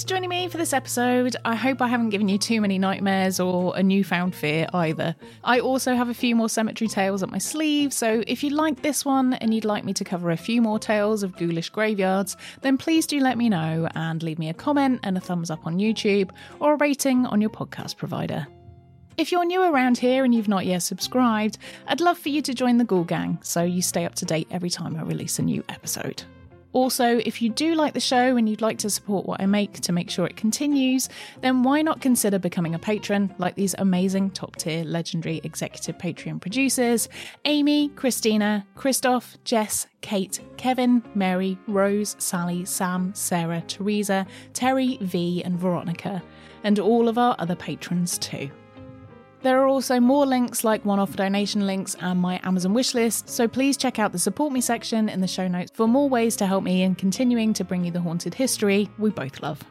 Thanks 0.00 0.08
for 0.10 0.16
joining 0.16 0.30
me 0.30 0.48
for 0.48 0.56
this 0.56 0.72
episode. 0.72 1.36
I 1.44 1.54
hope 1.54 1.82
I 1.82 1.88
haven't 1.88 2.08
given 2.08 2.26
you 2.30 2.38
too 2.38 2.62
many 2.62 2.78
nightmares 2.78 3.38
or 3.38 3.76
a 3.76 3.82
newfound 3.82 4.34
fear 4.34 4.66
either. 4.72 5.14
I 5.44 5.60
also 5.60 5.94
have 5.94 6.08
a 6.08 6.14
few 6.14 6.34
more 6.34 6.48
cemetery 6.48 6.88
tales 6.88 7.22
up 7.22 7.28
my 7.28 7.36
sleeve, 7.36 7.92
so 7.92 8.24
if 8.26 8.42
you 8.42 8.48
like 8.48 8.80
this 8.80 9.04
one 9.04 9.34
and 9.34 9.52
you'd 9.52 9.66
like 9.66 9.84
me 9.84 9.92
to 9.92 10.02
cover 10.02 10.30
a 10.30 10.38
few 10.38 10.62
more 10.62 10.78
tales 10.78 11.22
of 11.22 11.36
ghoulish 11.36 11.68
graveyards, 11.68 12.38
then 12.62 12.78
please 12.78 13.06
do 13.06 13.20
let 13.20 13.36
me 13.36 13.50
know 13.50 13.90
and 13.94 14.22
leave 14.22 14.38
me 14.38 14.48
a 14.48 14.54
comment 14.54 15.00
and 15.02 15.18
a 15.18 15.20
thumbs 15.20 15.50
up 15.50 15.66
on 15.66 15.76
YouTube 15.76 16.30
or 16.60 16.72
a 16.72 16.76
rating 16.76 17.26
on 17.26 17.42
your 17.42 17.50
podcast 17.50 17.98
provider. 17.98 18.46
If 19.18 19.30
you're 19.30 19.44
new 19.44 19.62
around 19.62 19.98
here 19.98 20.24
and 20.24 20.34
you've 20.34 20.48
not 20.48 20.64
yet 20.64 20.82
subscribed, 20.82 21.58
I'd 21.86 22.00
love 22.00 22.16
for 22.16 22.30
you 22.30 22.40
to 22.40 22.54
join 22.54 22.78
the 22.78 22.84
Ghoul 22.84 23.04
Gang 23.04 23.38
so 23.42 23.64
you 23.64 23.82
stay 23.82 24.06
up 24.06 24.14
to 24.14 24.24
date 24.24 24.48
every 24.50 24.70
time 24.70 24.96
I 24.96 25.02
release 25.02 25.38
a 25.38 25.42
new 25.42 25.62
episode. 25.68 26.22
Also, 26.72 27.18
if 27.18 27.42
you 27.42 27.48
do 27.48 27.74
like 27.74 27.94
the 27.94 28.00
show 28.00 28.36
and 28.36 28.48
you'd 28.48 28.60
like 28.60 28.78
to 28.78 28.90
support 28.90 29.26
what 29.26 29.40
I 29.40 29.46
make 29.46 29.80
to 29.80 29.92
make 29.92 30.10
sure 30.10 30.26
it 30.26 30.36
continues, 30.36 31.08
then 31.40 31.62
why 31.62 31.82
not 31.82 32.00
consider 32.00 32.38
becoming 32.38 32.74
a 32.74 32.78
patron 32.78 33.34
like 33.38 33.56
these 33.56 33.74
amazing 33.78 34.30
top 34.30 34.56
tier 34.56 34.84
legendary 34.84 35.40
executive 35.42 35.98
Patreon 35.98 36.40
producers 36.40 37.08
Amy, 37.44 37.88
Christina, 37.90 38.66
Christophe, 38.76 39.36
Jess, 39.44 39.86
Kate, 40.00 40.40
Kevin, 40.56 41.02
Mary, 41.14 41.58
Rose, 41.66 42.16
Sally, 42.18 42.64
Sam, 42.64 43.12
Sarah, 43.14 43.62
Teresa, 43.66 44.26
Terri, 44.52 45.00
Vee, 45.00 45.42
and 45.44 45.58
Veronica, 45.58 46.22
and 46.62 46.78
all 46.78 47.08
of 47.08 47.18
our 47.18 47.34
other 47.38 47.56
patrons 47.56 48.18
too. 48.18 48.50
There 49.42 49.62
are 49.62 49.66
also 49.66 50.00
more 50.00 50.26
links 50.26 50.64
like 50.64 50.84
one 50.84 50.98
off 50.98 51.16
donation 51.16 51.66
links 51.66 51.96
and 52.00 52.20
my 52.20 52.38
Amazon 52.42 52.74
wishlist, 52.74 53.30
so 53.30 53.48
please 53.48 53.78
check 53.78 53.98
out 53.98 54.12
the 54.12 54.18
support 54.18 54.52
me 54.52 54.60
section 54.60 55.08
in 55.08 55.22
the 55.22 55.26
show 55.26 55.48
notes 55.48 55.70
for 55.72 55.88
more 55.88 56.10
ways 56.10 56.36
to 56.36 56.46
help 56.46 56.62
me 56.62 56.82
in 56.82 56.94
continuing 56.94 57.54
to 57.54 57.64
bring 57.64 57.82
you 57.82 57.90
the 57.90 58.02
haunted 58.02 58.34
history 58.34 58.90
we 58.98 59.08
both 59.08 59.40
love. 59.40 59.64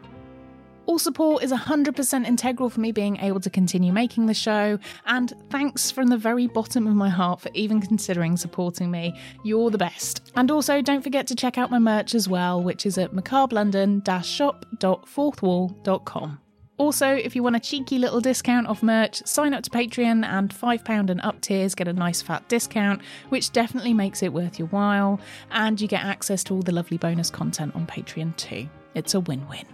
All 0.87 0.97
support 0.97 1.43
is 1.43 1.51
100% 1.51 2.25
integral 2.25 2.71
for 2.71 2.79
me 2.79 2.91
being 2.91 3.17
able 3.17 3.39
to 3.41 3.49
continue 3.51 3.93
making 3.93 4.25
the 4.25 4.33
show, 4.33 4.79
and 5.05 5.33
thanks 5.51 5.91
from 5.91 6.07
the 6.07 6.17
very 6.17 6.47
bottom 6.47 6.87
of 6.87 6.95
my 6.95 7.09
heart 7.09 7.39
for 7.39 7.51
even 7.53 7.79
considering 7.79 8.37
supporting 8.37 8.89
me. 8.89 9.13
You're 9.43 9.69
the 9.69 9.77
best. 9.77 10.31
And 10.35 10.49
also, 10.49 10.81
don't 10.81 11.03
forget 11.03 11.27
to 11.27 11.35
check 11.35 11.59
out 11.59 11.69
my 11.69 11.77
merch 11.77 12.15
as 12.15 12.27
well, 12.27 12.63
which 12.63 12.87
is 12.87 12.97
at 12.97 13.11
macabrelondon 13.11 14.03
shop.fourthwall.com. 14.25 16.39
Also, 16.79 17.13
if 17.13 17.35
you 17.35 17.43
want 17.43 17.57
a 17.57 17.59
cheeky 17.59 17.99
little 17.99 18.21
discount 18.21 18.65
off 18.65 18.81
merch, 18.81 19.21
sign 19.27 19.53
up 19.53 19.61
to 19.63 19.69
Patreon 19.69 20.25
and 20.25 20.49
£5 20.49 21.09
and 21.09 21.19
up 21.21 21.41
tiers 21.41 21.75
get 21.75 21.89
a 21.89 21.93
nice 21.93 22.21
fat 22.21 22.47
discount, 22.47 23.01
which 23.27 23.51
definitely 23.51 23.93
makes 23.93 24.23
it 24.23 24.31
worth 24.31 24.57
your 24.57 24.69
while, 24.69 25.19
and 25.51 25.79
you 25.79 25.89
get 25.89 26.05
access 26.05 26.41
to 26.45 26.53
all 26.53 26.61
the 26.61 26.71
lovely 26.71 26.97
bonus 26.97 27.29
content 27.29 27.75
on 27.75 27.85
Patreon 27.85 28.33
too. 28.37 28.69
It's 28.95 29.13
a 29.13 29.19
win 29.19 29.45
win. 29.49 29.65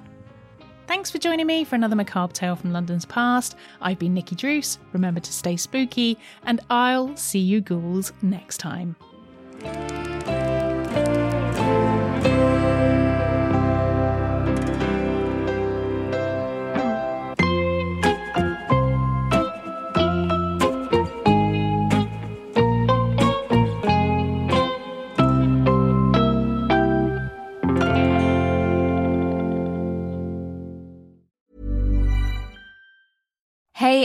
Thanks 0.88 1.12
for 1.12 1.20
joining 1.20 1.46
me 1.46 1.64
for 1.64 1.76
another 1.76 1.96
macabre 1.96 2.34
tale 2.34 2.56
from 2.56 2.74
London's 2.74 3.06
past. 3.06 3.56
I've 3.82 4.00
been 4.00 4.16
Nikki 4.16 4.36
Druce. 4.36 4.80
Remember 4.92 5.20
to 5.20 5.32
stay 5.32 5.58
spooky, 5.58 6.18
and 6.44 6.60
I'll 6.72 7.16
see 7.16 7.40
you 7.40 7.62
ghouls 7.62 8.14
next 8.24 8.58
time. 8.58 8.96